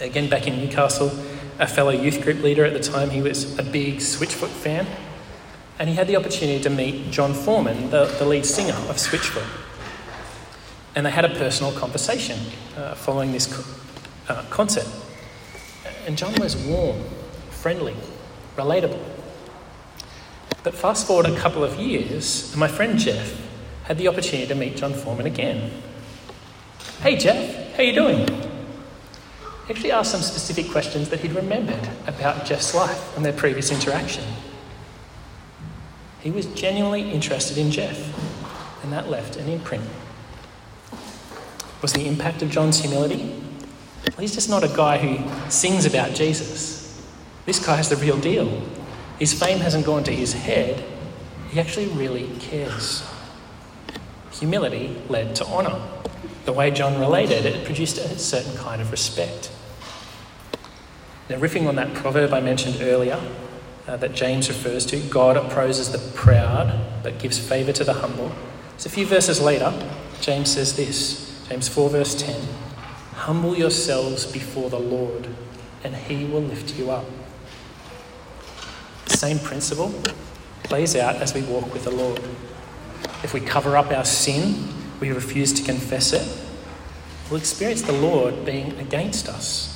Again, 0.02 0.30
back 0.30 0.48
in 0.48 0.58
Newcastle, 0.58 1.10
a 1.60 1.68
fellow 1.68 1.92
youth 1.92 2.22
group 2.22 2.42
leader 2.42 2.66
at 2.66 2.74
the 2.74 2.80
time, 2.80 3.10
he 3.10 3.22
was 3.22 3.58
a 3.60 3.64
big 3.64 3.98
Switchfoot 3.98 4.50
fan, 4.50 4.88
and 5.80 5.90
he 5.90 5.96
had 5.96 6.08
the 6.08 6.16
opportunity 6.16 6.62
to 6.64 6.70
meet 6.70 7.12
Jon 7.12 7.34
Foreman, 7.34 7.90
the, 7.90 8.06
the 8.20 8.26
lead 8.26 8.46
singer 8.46 8.74
of 8.90 8.98
Switchfoot. 8.98 9.48
And 10.96 11.06
they 11.06 11.12
had 11.12 11.26
a 11.26 11.30
personal 11.30 11.72
conversation 11.72 12.40
uh, 12.78 12.96
following 12.96 13.32
this 13.32 13.48
co- 13.48 14.34
uh, 14.34 14.44
concert. 14.50 14.88
And 16.06 16.18
Jon 16.18 16.34
was 16.40 16.56
warm, 16.56 17.02
friendly, 17.50 17.96
relatable. 18.56 19.02
But 20.64 20.76
fast 20.76 21.08
forward 21.08 21.26
a 21.26 21.36
couple 21.38 21.64
of 21.64 21.76
years, 21.80 22.52
and 22.52 22.60
my 22.60 22.68
friend 22.68 22.98
Jeff 22.98 23.40
had 23.84 23.98
the 23.98 24.08
opportunity 24.08 24.48
to 24.48 24.56
meet 24.56 24.78
Jon 24.78 24.94
Foreman 24.94 25.26
again. 25.26 25.72
Hey 27.02 27.18
Jeff, 27.18 27.76
how 27.76 27.84
you 27.84 27.94
doing? 27.94 28.53
He 29.68 29.74
actually 29.74 29.92
asked 29.92 30.12
some 30.12 30.22
specific 30.22 30.70
questions 30.72 31.10
that 31.10 31.22
he'd 31.22 31.34
remembered 31.34 31.88
about 32.06 32.46
Jeff's 32.46 32.76
life 32.76 33.16
and 33.16 33.26
their 33.26 33.34
previous 33.34 33.72
interaction. 33.72 34.26
He 36.20 36.32
was 36.32 36.46
genuinely 36.48 37.12
interested 37.12 37.58
in 37.58 37.72
Jeff, 37.72 37.98
and 38.84 38.92
that 38.92 39.10
left 39.10 39.38
an 39.38 39.48
imprint. 39.48 39.84
Was 41.82 41.94
the 41.94 42.08
impact 42.08 42.42
of 42.42 42.50
Jon's 42.50 42.80
humility? 42.80 43.42
Well, 44.08 44.18
he's 44.20 44.34
just 44.34 44.50
not 44.50 44.64
a 44.64 44.70
guy 44.70 44.98
who 44.98 45.50
sings 45.50 45.86
about 45.86 46.14
Jesus. 46.14 47.02
This 47.46 47.66
guy 47.66 47.80
is 47.80 47.90
the 47.90 47.98
real 47.98 48.18
deal. 48.18 48.62
His 49.20 49.34
fame 49.34 49.60
hasn't 49.60 49.86
gone 49.86 50.04
to 50.06 50.12
his 50.12 50.34
head, 50.34 50.84
he 51.54 51.60
actually 51.60 51.88
really 51.88 52.30
cares. 52.40 53.08
Humility 54.32 55.00
led 55.08 55.36
to 55.36 55.46
honour. 55.46 55.80
The 56.46 56.52
way 56.52 56.72
Jon 56.72 57.00
related, 57.00 57.46
it 57.46 57.64
produced 57.64 57.98
a 57.98 58.18
certain 58.18 58.58
kind 58.58 58.82
of 58.82 58.92
respect. 58.92 59.52
Now, 61.30 61.38
riffing 61.38 61.68
on 61.68 61.76
that 61.76 61.94
proverb 61.94 62.34
I 62.34 62.42
mentioned 62.42 62.78
earlier 62.82 63.20
uh, 63.88 63.98
that 63.98 64.14
James 64.14 64.50
refers 64.50 64.86
to, 64.88 64.98
God 64.98 65.38
opposes 65.38 65.92
the 65.92 66.00
proud 66.16 66.80
but 67.02 67.20
gives 67.20 67.38
favour 67.38 67.72
to 67.74 67.84
the 67.84 67.94
humble. 67.94 68.32
So, 68.78 68.88
a 68.88 68.92
few 68.92 69.06
verses 69.06 69.40
later, 69.40 69.74
James 70.22 70.52
says 70.52 70.76
this 70.76 71.46
James 71.48 71.68
4, 71.70 71.90
verse 71.90 72.16
10 72.16 72.42
Humble 73.14 73.56
yourselves 73.56 74.26
before 74.26 74.70
the 74.70 74.80
Lord, 74.80 75.28
and 75.84 75.96
he 75.96 76.26
will 76.26 76.42
lift 76.42 76.78
you 76.78 76.92
up 76.92 77.06
The 79.06 79.18
same 79.18 79.40
principle 79.40 79.94
plays 80.64 80.96
out 80.96 81.18
as 81.18 81.34
we 81.34 81.42
walk 81.44 81.74
with 81.74 81.84
the 81.84 81.92
Lord. 81.92 82.20
If 83.24 83.34
we 83.34 83.40
cover 83.40 83.78
up 83.78 83.92
our 83.92 84.06
sin, 84.06 84.68
we 85.00 85.12
refuse 85.12 85.54
to 85.54 85.64
confess 85.64 86.14
it, 86.14 86.28
we'll 87.30 87.40
experience 87.40 87.82
the 87.82 87.94
Lord 87.94 88.46
being 88.46 88.78
against 88.80 89.30
us. 89.30 89.73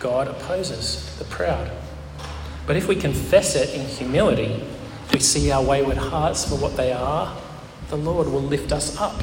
God 0.00 0.28
opposes 0.28 1.16
the 1.18 1.24
proud. 1.24 1.70
But 2.66 2.76
if 2.76 2.88
we 2.88 2.96
confess 2.96 3.54
it 3.54 3.74
in 3.74 3.86
humility, 3.86 4.64
we 5.12 5.20
see 5.20 5.50
our 5.52 5.62
wayward 5.62 5.98
hearts 5.98 6.48
for 6.48 6.56
what 6.56 6.76
they 6.76 6.92
are, 6.92 7.36
the 7.88 7.96
Lord 7.96 8.26
will 8.26 8.42
lift 8.42 8.72
us 8.72 8.98
up. 8.98 9.20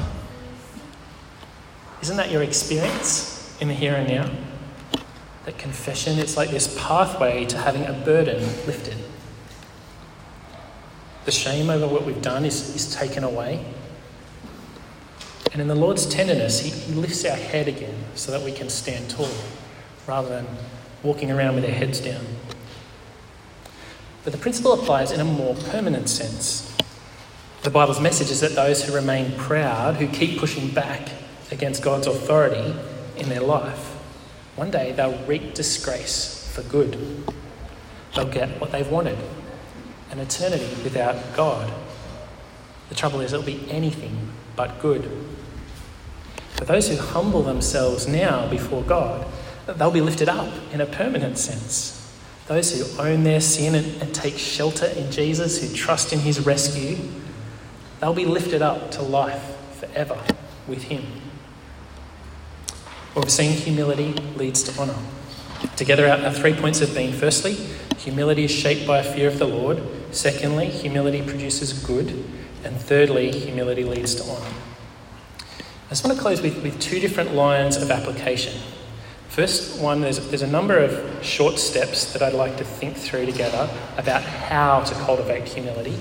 Isn't 2.00 2.16
that 2.16 2.30
your 2.30 2.42
experience 2.42 3.56
in 3.60 3.68
the 3.68 3.74
here 3.74 3.94
and 3.94 4.08
now? 4.08 4.30
That 5.46 5.58
confession, 5.58 6.18
it's 6.18 6.36
like 6.36 6.50
this 6.50 6.78
pathway 6.78 7.44
to 7.46 7.58
having 7.58 7.84
a 7.84 7.92
burden 7.92 8.40
lifted. 8.66 8.96
The 11.24 11.32
shame 11.32 11.70
over 11.70 11.88
what 11.88 12.04
we've 12.04 12.22
done 12.22 12.44
is, 12.44 12.74
is 12.76 12.94
taken 12.94 13.24
away. 13.24 13.64
And 15.52 15.60
in 15.60 15.66
the 15.66 15.74
Lord's 15.74 16.06
tenderness, 16.06 16.60
he, 16.60 16.70
he 16.70 16.92
lifts 16.92 17.24
our 17.24 17.36
head 17.36 17.66
again 17.66 17.96
so 18.14 18.30
that 18.30 18.42
we 18.42 18.52
can 18.52 18.68
stand 18.68 19.10
tall 19.10 19.28
rather 20.08 20.28
than 20.28 20.46
walking 21.02 21.30
around 21.30 21.54
with 21.54 21.64
their 21.64 21.74
heads 21.74 22.00
down. 22.00 22.24
But 24.24 24.32
the 24.32 24.38
principle 24.38 24.72
applies 24.72 25.12
in 25.12 25.20
a 25.20 25.24
more 25.24 25.54
permanent 25.54 26.08
sense. 26.08 26.76
The 27.62 27.70
Bible's 27.70 28.00
message 28.00 28.30
is 28.30 28.40
that 28.40 28.54
those 28.54 28.82
who 28.82 28.94
remain 28.94 29.32
proud, 29.36 29.96
who 29.96 30.08
keep 30.08 30.38
pushing 30.38 30.70
back 30.70 31.10
against 31.50 31.82
God's 31.82 32.06
authority 32.06 32.74
in 33.16 33.28
their 33.28 33.40
life, 33.40 33.94
one 34.56 34.70
day 34.70 34.92
they'll 34.92 35.18
reap 35.26 35.54
disgrace 35.54 36.50
for 36.52 36.62
good. 36.62 36.98
They'll 38.14 38.26
get 38.26 38.60
what 38.60 38.72
they've 38.72 38.90
wanted 38.90 39.18
an 40.10 40.18
eternity 40.20 40.68
without 40.82 41.36
God. 41.36 41.70
The 42.88 42.94
trouble 42.94 43.20
is, 43.20 43.32
it'll 43.32 43.44
be 43.44 43.70
anything 43.70 44.30
but 44.56 44.80
good. 44.80 45.10
For 46.56 46.64
those 46.64 46.88
who 46.88 46.96
humble 46.96 47.42
themselves 47.42 48.08
now 48.08 48.48
before 48.48 48.82
God, 48.82 49.26
they'll 49.76 49.90
be 49.90 50.00
lifted 50.00 50.28
up 50.28 50.52
in 50.72 50.80
a 50.80 50.86
permanent 50.86 51.38
sense. 51.38 51.94
Those 52.46 52.72
who 52.72 53.02
own 53.02 53.24
their 53.24 53.40
sin 53.40 53.74
and, 53.74 54.00
and 54.00 54.14
take 54.14 54.38
shelter 54.38 54.86
in 54.86 55.10
Jesus, 55.10 55.62
who 55.62 55.74
trust 55.76 56.12
in 56.12 56.20
his 56.20 56.46
rescue, 56.46 56.96
they'll 58.00 58.14
be 58.14 58.24
lifted 58.24 58.62
up 58.62 58.90
to 58.92 59.02
life 59.02 59.56
forever 59.72 60.18
with 60.66 60.84
him. 60.84 61.04
We've 63.14 63.30
seen 63.30 63.52
humility 63.52 64.12
leads 64.36 64.62
to 64.62 64.80
honour. 64.80 64.96
Together, 65.76 66.08
our, 66.08 66.18
our 66.18 66.32
three 66.32 66.54
points 66.54 66.78
have 66.78 66.94
been 66.94 67.12
firstly, 67.12 67.54
humility 67.98 68.44
is 68.44 68.50
shaped 68.50 68.86
by 68.86 68.98
a 68.98 69.04
fear 69.04 69.28
of 69.28 69.38
the 69.38 69.46
Lord. 69.46 69.82
Secondly, 70.12 70.66
humility 70.66 71.20
produces 71.22 71.72
good. 71.72 72.24
And 72.64 72.76
thirdly, 72.76 73.30
humility 73.30 73.84
leads 73.84 74.14
to 74.16 74.22
honour. 74.24 74.54
I 75.86 75.90
just 75.90 76.04
want 76.04 76.16
to 76.16 76.22
close 76.22 76.40
with, 76.40 76.62
with 76.62 76.78
two 76.80 77.00
different 77.00 77.34
lines 77.34 77.76
of 77.76 77.90
application. 77.90 78.60
First 79.38 79.80
one, 79.80 80.00
there's, 80.00 80.18
there's 80.30 80.42
a 80.42 80.48
number 80.48 80.76
of 80.76 81.24
short 81.24 81.60
steps 81.60 82.12
that 82.12 82.22
I'd 82.22 82.32
like 82.32 82.56
to 82.56 82.64
think 82.64 82.96
through 82.96 83.24
together 83.26 83.70
about 83.96 84.24
how 84.24 84.80
to 84.80 84.94
cultivate 84.96 85.46
humility. 85.46 85.96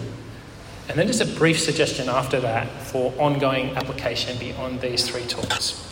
And 0.89 0.97
then 0.97 1.05
just 1.05 1.21
a 1.21 1.37
brief 1.37 1.59
suggestion 1.59 2.09
after 2.09 2.39
that 2.39 2.67
for 2.81 3.13
ongoing 3.19 3.75
application 3.75 4.39
beyond 4.39 4.81
these 4.81 5.07
three 5.07 5.23
talks. 5.27 5.87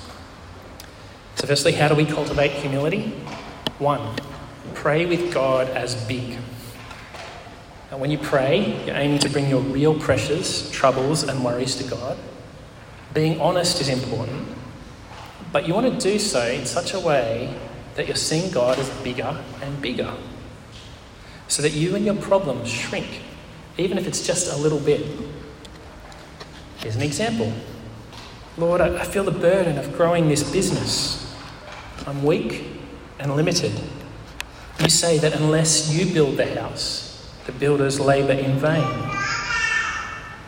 So, 1.35 1.45
firstly, 1.45 1.73
how 1.73 1.87
do 1.87 1.93
we 1.93 2.07
cultivate 2.07 2.49
humility? 2.49 3.09
One, 3.77 4.15
pray 4.73 5.05
with 5.05 5.31
God 5.31 5.69
as 5.69 5.93
big. 6.07 6.39
And 7.91 8.01
when 8.01 8.09
you 8.09 8.17
pray, 8.17 8.83
you're 8.87 8.95
aiming 8.95 9.19
to 9.19 9.29
bring 9.29 9.51
your 9.51 9.61
real 9.61 9.93
pressures, 9.99 10.71
troubles, 10.71 11.21
and 11.21 11.45
worries 11.45 11.75
to 11.75 11.83
God. 11.83 12.17
Being 13.13 13.39
honest 13.39 13.81
is 13.81 13.89
important, 13.89 14.47
but 15.55 15.65
you 15.65 15.73
want 15.73 15.89
to 15.89 16.11
do 16.11 16.19
so 16.19 16.45
in 16.45 16.65
such 16.65 16.93
a 16.93 16.99
way 16.99 17.57
that 17.93 18.07
you're 18.07 18.17
seeing 18.17 18.51
God 18.51 18.77
as 18.77 18.89
bigger 19.05 19.41
and 19.61 19.81
bigger, 19.81 20.13
so 21.47 21.61
that 21.61 21.71
you 21.71 21.95
and 21.95 22.03
your 22.03 22.17
problems 22.17 22.69
shrink, 22.69 23.21
even 23.77 23.97
if 23.97 24.05
it's 24.05 24.27
just 24.27 24.51
a 24.51 24.57
little 24.57 24.81
bit. 24.81 25.07
Here's 26.79 26.97
an 26.97 27.03
example 27.03 27.53
Lord, 28.57 28.81
I 28.81 29.05
feel 29.05 29.23
the 29.23 29.31
burden 29.31 29.77
of 29.77 29.95
growing 29.95 30.27
this 30.27 30.43
business. 30.43 31.33
I'm 32.05 32.21
weak 32.25 32.65
and 33.19 33.33
limited. 33.33 33.79
You 34.81 34.89
say 34.89 35.19
that 35.19 35.35
unless 35.35 35.97
you 35.97 36.13
build 36.13 36.35
the 36.35 36.53
house, 36.53 37.33
the 37.45 37.53
builders 37.53 37.97
labour 37.97 38.33
in 38.33 38.59
vain. 38.59 39.09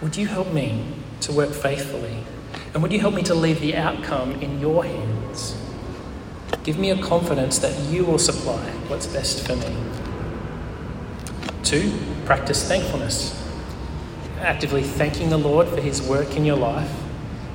Would 0.01 0.17
you 0.17 0.27
help 0.27 0.51
me 0.51 0.85
to 1.21 1.31
work 1.31 1.51
faithfully? 1.51 2.25
And 2.73 2.83
would 2.83 2.91
you 2.91 2.99
help 2.99 3.13
me 3.13 3.23
to 3.23 3.33
leave 3.33 3.59
the 3.59 3.75
outcome 3.75 4.31
in 4.41 4.59
your 4.59 4.83
hands? 4.83 5.55
Give 6.63 6.77
me 6.77 6.91
a 6.91 7.01
confidence 7.01 7.59
that 7.59 7.77
you 7.91 8.05
will 8.05 8.19
supply 8.19 8.63
what's 8.87 9.07
best 9.07 9.45
for 9.45 9.55
me. 9.55 9.75
Two, 11.63 11.97
practice 12.25 12.67
thankfulness. 12.67 13.33
Actively 14.39 14.83
thanking 14.83 15.29
the 15.29 15.37
Lord 15.37 15.67
for 15.67 15.81
his 15.81 16.01
work 16.01 16.35
in 16.35 16.45
your 16.45 16.57
life 16.57 16.91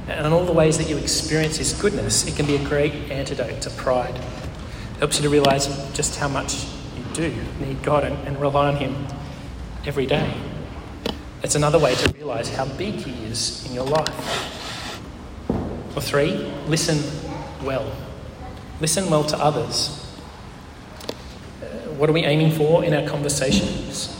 and 0.08 0.26
in 0.26 0.32
all 0.32 0.44
the 0.44 0.52
ways 0.52 0.78
that 0.78 0.88
you 0.88 0.98
experience 0.98 1.56
his 1.56 1.72
goodness, 1.72 2.26
it 2.26 2.34
can 2.36 2.46
be 2.46 2.56
a 2.56 2.64
great 2.64 2.92
antidote 3.10 3.62
to 3.62 3.70
pride. 3.70 4.14
It 4.14 4.98
helps 4.98 5.16
you 5.16 5.22
to 5.22 5.28
realize 5.28 5.66
just 5.92 6.18
how 6.18 6.28
much 6.28 6.64
you 6.96 7.04
do 7.14 7.34
need 7.60 7.82
God 7.82 8.04
and, 8.04 8.16
and 8.26 8.40
rely 8.40 8.68
on 8.68 8.76
him 8.76 9.06
every 9.86 10.06
day. 10.06 10.34
It's 11.42 11.54
another 11.54 11.78
way 11.78 11.94
to 11.94 12.12
realize 12.14 12.48
how 12.48 12.66
big 12.66 12.94
He 12.94 13.24
is 13.24 13.66
in 13.66 13.74
your 13.74 13.84
life. 13.84 14.61
Or 15.94 16.02
three, 16.02 16.32
listen 16.66 17.02
well. 17.64 17.90
Listen 18.80 19.10
well 19.10 19.24
to 19.24 19.38
others. 19.38 19.90
Uh, 21.60 21.66
what 21.94 22.08
are 22.08 22.12
we 22.12 22.24
aiming 22.24 22.52
for 22.52 22.84
in 22.84 22.94
our 22.94 23.06
conversations? 23.08 24.16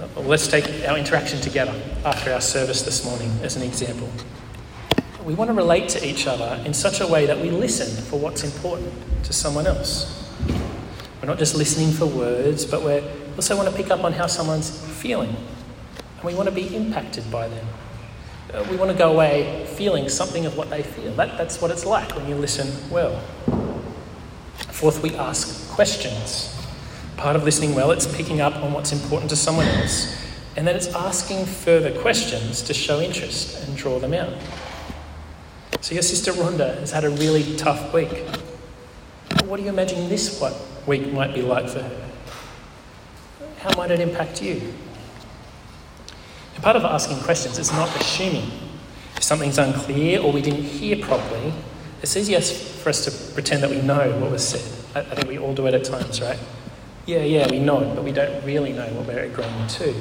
Uh, 0.00 0.08
well, 0.16 0.24
let's 0.24 0.48
take 0.48 0.66
our 0.88 0.96
interaction 0.96 1.40
together 1.40 1.74
after 2.04 2.32
our 2.32 2.40
service 2.40 2.82
this 2.82 3.04
morning 3.04 3.30
as 3.42 3.56
an 3.56 3.62
example. 3.62 4.08
We 5.24 5.34
want 5.34 5.48
to 5.48 5.54
relate 5.54 5.88
to 5.90 6.06
each 6.06 6.26
other 6.26 6.62
in 6.66 6.74
such 6.74 7.00
a 7.00 7.06
way 7.06 7.26
that 7.26 7.38
we 7.38 7.50
listen 7.50 8.02
for 8.04 8.18
what's 8.18 8.44
important 8.44 8.92
to 9.24 9.32
someone 9.32 9.66
else. 9.66 10.28
We're 11.20 11.28
not 11.28 11.38
just 11.38 11.54
listening 11.54 11.92
for 11.92 12.04
words, 12.04 12.66
but 12.66 12.82
we 12.82 13.02
also 13.36 13.56
want 13.56 13.70
to 13.70 13.74
pick 13.74 13.90
up 13.90 14.04
on 14.04 14.12
how 14.12 14.26
someone's 14.26 14.78
feeling 15.00 15.34
and 16.24 16.24
we 16.24 16.34
want 16.34 16.48
to 16.48 16.54
be 16.54 16.74
impacted 16.74 17.30
by 17.30 17.48
them. 17.48 17.66
Uh, 18.52 18.66
we 18.70 18.76
want 18.76 18.90
to 18.90 18.96
go 18.96 19.12
away 19.12 19.63
feeling 19.76 20.08
something 20.08 20.46
of 20.46 20.56
what 20.56 20.70
they 20.70 20.82
feel. 20.82 21.12
That, 21.14 21.36
that's 21.36 21.60
what 21.60 21.70
it's 21.70 21.84
like 21.84 22.14
when 22.14 22.28
you 22.28 22.34
listen 22.34 22.68
well. 22.90 23.20
Fourth, 24.70 25.02
we 25.02 25.14
ask 25.16 25.70
questions. 25.70 26.50
Part 27.16 27.36
of 27.36 27.44
listening 27.44 27.74
well, 27.74 27.90
it's 27.90 28.06
picking 28.16 28.40
up 28.40 28.56
on 28.56 28.72
what's 28.72 28.92
important 28.92 29.30
to 29.30 29.36
someone 29.36 29.66
else, 29.66 30.16
and 30.56 30.66
then 30.66 30.74
it's 30.76 30.88
asking 30.94 31.46
further 31.46 31.96
questions 32.00 32.62
to 32.62 32.74
show 32.74 33.00
interest 33.00 33.66
and 33.66 33.76
draw 33.76 33.98
them 33.98 34.14
out. 34.14 34.32
So, 35.80 35.94
your 35.94 36.02
sister 36.02 36.32
Rhonda 36.32 36.78
has 36.80 36.90
had 36.90 37.04
a 37.04 37.10
really 37.10 37.56
tough 37.56 37.92
week. 37.92 38.26
What 39.44 39.58
do 39.58 39.62
you 39.62 39.68
imagine 39.68 40.08
this 40.08 40.42
week 40.86 41.12
might 41.12 41.34
be 41.34 41.42
like 41.42 41.68
for 41.68 41.82
her? 41.82 42.06
How 43.58 43.76
might 43.76 43.90
it 43.90 44.00
impact 44.00 44.42
you? 44.42 44.72
And 46.54 46.62
part 46.62 46.76
of 46.76 46.84
asking 46.84 47.18
questions 47.20 47.58
is 47.58 47.72
not 47.72 47.88
assuming. 48.00 48.50
If 49.16 49.22
something's 49.22 49.58
unclear 49.58 50.20
or 50.20 50.32
we 50.32 50.42
didn't 50.42 50.64
hear 50.64 50.96
properly, 51.04 51.52
it's 52.02 52.16
easier 52.16 52.40
for 52.40 52.90
us 52.90 53.04
to 53.04 53.34
pretend 53.34 53.62
that 53.62 53.70
we 53.70 53.80
know 53.80 54.18
what 54.20 54.30
was 54.30 54.46
said. 54.46 54.84
I, 54.94 55.00
I 55.10 55.14
think 55.14 55.28
we 55.28 55.38
all 55.38 55.54
do 55.54 55.66
it 55.66 55.74
at 55.74 55.84
times, 55.84 56.20
right? 56.20 56.38
Yeah, 57.06 57.22
yeah, 57.22 57.50
we 57.50 57.58
know 57.58 57.92
but 57.94 58.04
we 58.04 58.12
don't 58.12 58.44
really 58.44 58.72
know 58.72 58.86
what 58.94 59.06
we're 59.06 59.24
agreeing 59.24 59.66
to. 59.66 59.94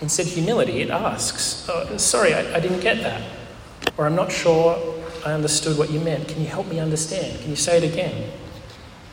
Instead, 0.00 0.26
humility, 0.26 0.82
it 0.82 0.90
asks, 0.90 1.66
oh, 1.68 1.96
Sorry, 1.96 2.34
I, 2.34 2.56
I 2.56 2.60
didn't 2.60 2.80
get 2.80 2.98
that. 3.02 3.22
Or 3.96 4.06
I'm 4.06 4.16
not 4.16 4.32
sure 4.32 4.94
I 5.24 5.32
understood 5.32 5.78
what 5.78 5.90
you 5.90 6.00
meant. 6.00 6.28
Can 6.28 6.40
you 6.40 6.48
help 6.48 6.66
me 6.66 6.78
understand? 6.78 7.40
Can 7.40 7.50
you 7.50 7.56
say 7.56 7.78
it 7.78 7.92
again? 7.92 8.30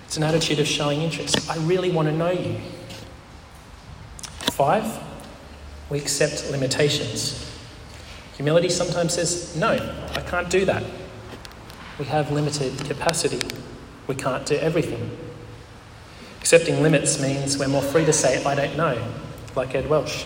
It's 0.06 0.17
an 0.17 0.23
attitude 0.23 0.60
of 0.60 0.67
showing 0.67 1.01
interest. 1.01 1.49
I 1.49 1.58
really 1.58 1.89
want 1.91 2.08
to 2.10 2.13
know 2.13 2.32
you. 2.32 2.58
Five, 4.51 4.99
we 5.89 5.99
accept 5.99 6.51
limitations. 6.51 7.50
Humility 8.36 8.70
sometimes 8.70 9.13
says, 9.13 9.56
No, 9.56 9.72
I 10.15 10.22
can't 10.22 10.50
do 10.50 10.65
that. 10.65 10.84
We 12.00 12.06
have 12.06 12.32
limited 12.32 12.78
capacity. 12.86 13.39
We 14.08 14.15
can't 14.15 14.46
do 14.46 14.56
everything. 14.56 15.17
Accepting 16.39 16.82
limits 16.82 17.22
means 17.22 17.58
we're 17.58 17.67
more 17.67 17.84
free 17.84 18.06
to 18.06 18.13
say, 18.13 18.44
I 18.44 18.56
don't 18.56 18.76
know, 18.76 19.00
like 19.56 19.76
Ed 19.76 19.88
Welch. 19.89 20.26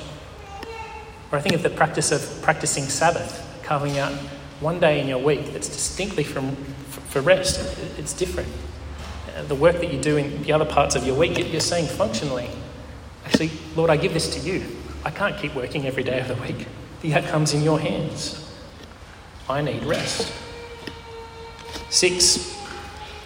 Or 1.31 1.37
I 1.37 1.41
think 1.41 1.55
of 1.55 1.63
the 1.63 1.69
practice 1.69 2.11
of 2.11 2.41
practicing 2.41 2.85
Sabbath, 2.85 3.61
carving 3.63 3.97
out 3.97 4.13
one 4.61 4.79
day 4.79 5.01
in 5.01 5.07
your 5.07 5.17
week 5.17 5.51
that's 5.51 5.67
distinctly 5.67 6.23
from, 6.23 6.55
for 7.09 7.19
rest. 7.19 7.59
It's 7.97 8.13
different. 8.13 8.47
Uh, 9.35 9.43
the 9.43 9.55
work 9.55 9.75
that 9.81 9.91
you 9.91 9.99
do 9.99 10.15
in 10.15 10.43
the 10.43 10.53
other 10.53 10.65
parts 10.65 10.95
of 10.95 11.05
your 11.05 11.17
week, 11.17 11.37
you're 11.51 11.59
saying 11.59 11.87
functionally, 11.87 12.49
actually, 13.25 13.51
Lord, 13.75 13.89
I 13.89 13.97
give 13.97 14.13
this 14.13 14.33
to 14.35 14.39
you. 14.39 14.63
I 15.03 15.11
can't 15.11 15.37
keep 15.37 15.53
working 15.53 15.85
every 15.85 16.03
day 16.03 16.19
of 16.21 16.29
the 16.29 16.35
week. 16.35 16.67
The 17.01 17.13
outcome's 17.13 17.53
in 17.53 17.61
your 17.61 17.79
hands. 17.79 18.41
I 19.47 19.61
need 19.61 19.83
rest. 19.83 20.31
Six, 21.89 22.55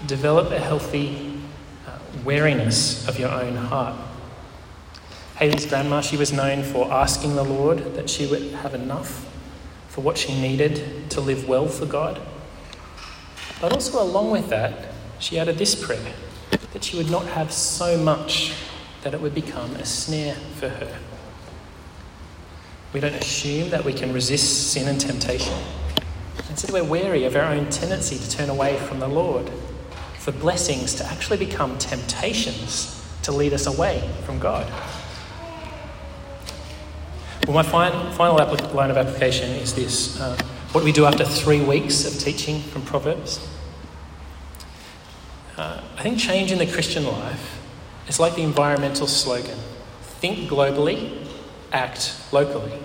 develop 0.05 0.51
a 0.51 0.59
healthy 0.59 1.39
uh, 1.87 1.97
wariness 2.23 3.07
of 3.07 3.17
your 3.17 3.29
own 3.29 3.55
heart. 3.55 3.95
Haley's 5.37 5.65
grandma, 5.65 6.01
she 6.01 6.17
was 6.17 6.33
known 6.33 6.63
for 6.63 6.91
asking 6.91 7.35
the 7.35 7.43
Lord 7.43 7.95
that 7.95 8.09
she 8.09 8.27
would 8.27 8.51
have 8.51 8.73
enough 8.73 9.25
for 9.87 10.01
what 10.01 10.17
she 10.17 10.39
needed 10.39 11.09
to 11.11 11.21
live 11.21 11.47
well 11.47 11.67
for 11.67 11.85
God. 11.85 12.21
But 13.61 13.73
also, 13.73 14.01
along 14.01 14.31
with 14.31 14.49
that, 14.49 14.93
she 15.19 15.39
added 15.39 15.57
this 15.57 15.75
prayer 15.75 16.13
that 16.73 16.83
she 16.83 16.97
would 16.97 17.09
not 17.09 17.25
have 17.27 17.51
so 17.51 17.97
much 17.97 18.53
that 19.03 19.13
it 19.13 19.21
would 19.21 19.33
become 19.33 19.75
a 19.75 19.85
snare 19.85 20.35
for 20.35 20.69
her. 20.69 20.99
We 22.93 22.99
don't 22.99 23.13
assume 23.13 23.69
that 23.69 23.85
we 23.85 23.93
can 23.93 24.13
resist 24.13 24.71
sin 24.71 24.87
and 24.87 24.99
temptation. 24.99 25.53
Instead, 26.49 26.71
we're 26.71 26.83
wary 26.83 27.25
of 27.25 27.35
our 27.35 27.43
own 27.43 27.69
tendency 27.69 28.17
to 28.17 28.29
turn 28.29 28.49
away 28.49 28.77
from 28.77 28.99
the 28.99 29.07
Lord, 29.07 29.49
for 30.17 30.31
blessings 30.31 30.95
to 30.95 31.05
actually 31.05 31.37
become 31.37 31.77
temptations 31.77 32.95
to 33.23 33.31
lead 33.31 33.53
us 33.53 33.67
away 33.67 34.09
from 34.25 34.39
God. 34.39 34.65
Well, 37.45 37.55
my 37.55 37.63
final, 37.63 38.35
line 38.73 38.91
of 38.91 38.97
application 38.97 39.49
is 39.51 39.73
this 39.73 40.19
uh, 40.19 40.37
what 40.71 40.83
we 40.83 40.91
do 40.91 41.05
after 41.05 41.25
three 41.25 41.61
weeks 41.61 42.05
of 42.05 42.19
teaching 42.19 42.61
from 42.61 42.83
Proverbs? 42.83 43.39
Uh, 45.57 45.81
I 45.97 46.03
think 46.03 46.19
change 46.19 46.51
in 46.51 46.57
the 46.57 46.67
Christian 46.67 47.05
life 47.05 47.59
is 48.07 48.19
like 48.19 48.35
the 48.35 48.43
environmental 48.43 49.07
slogan 49.07 49.57
think 50.19 50.49
globally, 50.49 51.28
act 51.71 52.15
locally. 52.31 52.77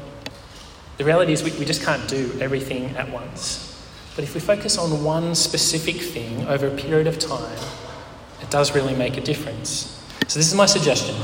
The 0.99 1.05
reality 1.05 1.33
is, 1.33 1.43
we, 1.43 1.51
we 1.59 1.65
just 1.65 1.83
can't 1.83 2.09
do 2.09 2.37
everything 2.41 2.97
at 2.97 3.11
once. 3.11 3.71
But 4.15 4.25
if 4.25 4.35
we 4.35 4.41
focus 4.41 4.79
on 4.79 5.03
one 5.03 5.35
specific 5.35 5.97
thing 5.97 6.47
over 6.47 6.69
a 6.69 6.71
period 6.71 7.07
of 7.07 7.19
time, 7.19 7.59
it 8.41 8.51
does 8.51 8.75
really 8.75 8.95
make 8.95 9.17
a 9.17 9.21
difference. 9.21 9.91
So, 10.29 10.39
this 10.39 10.49
is 10.49 10.55
my 10.55 10.67
suggestion 10.67 11.17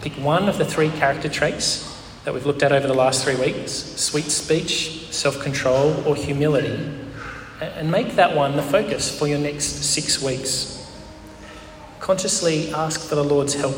pick 0.00 0.12
one 0.12 0.48
of 0.48 0.58
the 0.58 0.64
three 0.64 0.90
character 0.90 1.28
traits 1.28 1.84
that 2.24 2.32
we've 2.32 2.46
looked 2.46 2.62
at 2.62 2.70
over 2.70 2.86
the 2.86 2.94
last 2.94 3.24
three 3.24 3.34
weeks 3.34 3.72
sweet 3.72 4.26
speech, 4.26 5.08
self 5.10 5.40
control, 5.40 6.06
or 6.06 6.14
humility 6.14 6.78
and 7.60 7.90
make 7.90 8.14
that 8.14 8.36
one 8.36 8.56
the 8.56 8.62
focus 8.62 9.16
for 9.16 9.26
your 9.26 9.38
next 9.38 9.64
six 9.64 10.22
weeks. 10.22 10.74
Consciously 11.98 12.72
ask 12.72 13.00
for 13.00 13.16
the 13.16 13.24
Lord's 13.24 13.54
help 13.54 13.74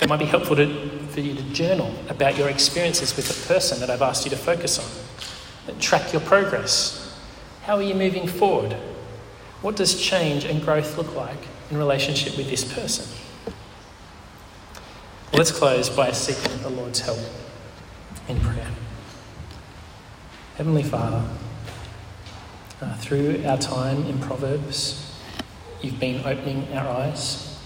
it 0.00 0.08
might 0.10 0.18
be 0.18 0.26
helpful 0.26 0.56
to, 0.56 0.95
for 1.16 1.22
you 1.22 1.34
to 1.34 1.42
journal 1.54 1.90
about 2.10 2.36
your 2.36 2.50
experiences 2.50 3.16
with 3.16 3.26
the 3.26 3.48
person 3.48 3.80
that 3.80 3.88
I've 3.88 4.02
asked 4.02 4.26
you 4.26 4.30
to 4.32 4.36
focus 4.36 4.78
on. 4.78 5.78
Track 5.80 6.12
your 6.12 6.20
progress. 6.20 7.18
How 7.62 7.76
are 7.76 7.82
you 7.82 7.94
moving 7.94 8.28
forward? 8.28 8.74
What 9.62 9.76
does 9.76 9.98
change 9.98 10.44
and 10.44 10.60
growth 10.60 10.98
look 10.98 11.14
like 11.14 11.38
in 11.70 11.78
relationship 11.78 12.36
with 12.36 12.50
this 12.50 12.70
person? 12.70 13.06
Let's 15.32 15.50
close 15.50 15.88
by 15.88 16.12
seeking 16.12 16.60
the 16.60 16.68
Lord's 16.68 17.00
help 17.00 17.18
in 18.28 18.38
prayer. 18.40 18.70
Heavenly 20.58 20.82
Father, 20.82 21.26
uh, 22.82 22.94
through 22.96 23.42
our 23.46 23.56
time 23.56 24.04
in 24.04 24.18
Proverbs, 24.18 25.18
you've 25.80 25.98
been 25.98 26.26
opening 26.26 26.70
our 26.74 26.86
eyes 26.86 27.58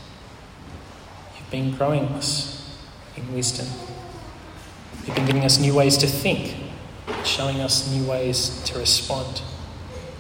you've 1.37 1.51
been 1.51 1.77
growing 1.77 2.05
us 2.11 2.60
in 3.17 3.33
wisdom. 3.33 3.67
You've 5.07 5.17
been 5.17 5.27
giving 5.27 5.45
us 5.45 5.59
new 5.59 5.75
ways 5.75 5.97
to 5.99 6.07
think, 6.07 6.57
showing 7.25 7.61
us 7.61 7.91
new 7.91 8.05
ways 8.05 8.63
to 8.65 8.79
respond, 8.79 9.43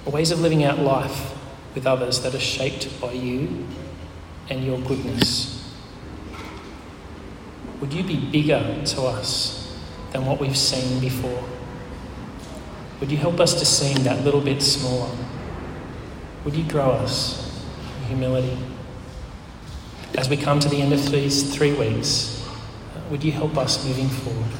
ways 0.06 0.30
of 0.30 0.40
living 0.40 0.64
out 0.64 0.78
life 0.78 1.34
with 1.74 1.86
others 1.86 2.20
that 2.22 2.34
are 2.34 2.40
shaped 2.40 3.00
by 3.00 3.12
you 3.12 3.66
and 4.48 4.64
your 4.64 4.78
goodness. 4.80 5.56
Would 7.80 7.92
you 7.92 8.02
be 8.02 8.16
bigger 8.16 8.82
to 8.86 9.02
us 9.02 9.74
than 10.12 10.26
what 10.26 10.40
we've 10.40 10.56
seen 10.56 11.00
before? 11.00 11.44
Would 13.00 13.10
you 13.10 13.16
help 13.16 13.40
us 13.40 13.58
to 13.58 13.64
seem 13.64 14.02
that 14.04 14.24
little 14.24 14.40
bit 14.40 14.60
smaller? 14.60 15.10
Would 16.44 16.54
you 16.54 16.64
grow 16.64 16.90
us 16.90 17.64
in 18.00 18.08
humility? 18.08 18.58
As 20.18 20.28
we 20.28 20.36
come 20.36 20.60
to 20.60 20.68
the 20.68 20.82
end 20.82 20.92
of 20.92 21.10
these 21.10 21.54
three 21.54 21.72
weeks, 21.72 22.39
would 23.10 23.24
you 23.24 23.32
help 23.32 23.56
us 23.58 23.84
moving 23.84 24.08
forward? 24.08 24.52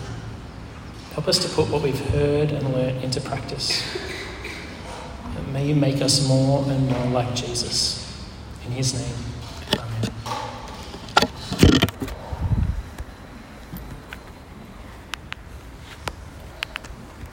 Help 1.12 1.28
us 1.28 1.38
to 1.38 1.48
put 1.48 1.70
what 1.70 1.82
we've 1.82 2.00
heard 2.10 2.50
and 2.50 2.74
learnt 2.74 3.02
into 3.04 3.20
practice. 3.20 3.82
May 5.52 5.66
you 5.66 5.74
make 5.74 6.00
us 6.00 6.28
more 6.28 6.64
and 6.70 6.88
more 6.88 7.06
like 7.06 7.34
Jesus. 7.34 8.06
In 8.66 8.72
his 8.72 8.94
name. 8.94 9.29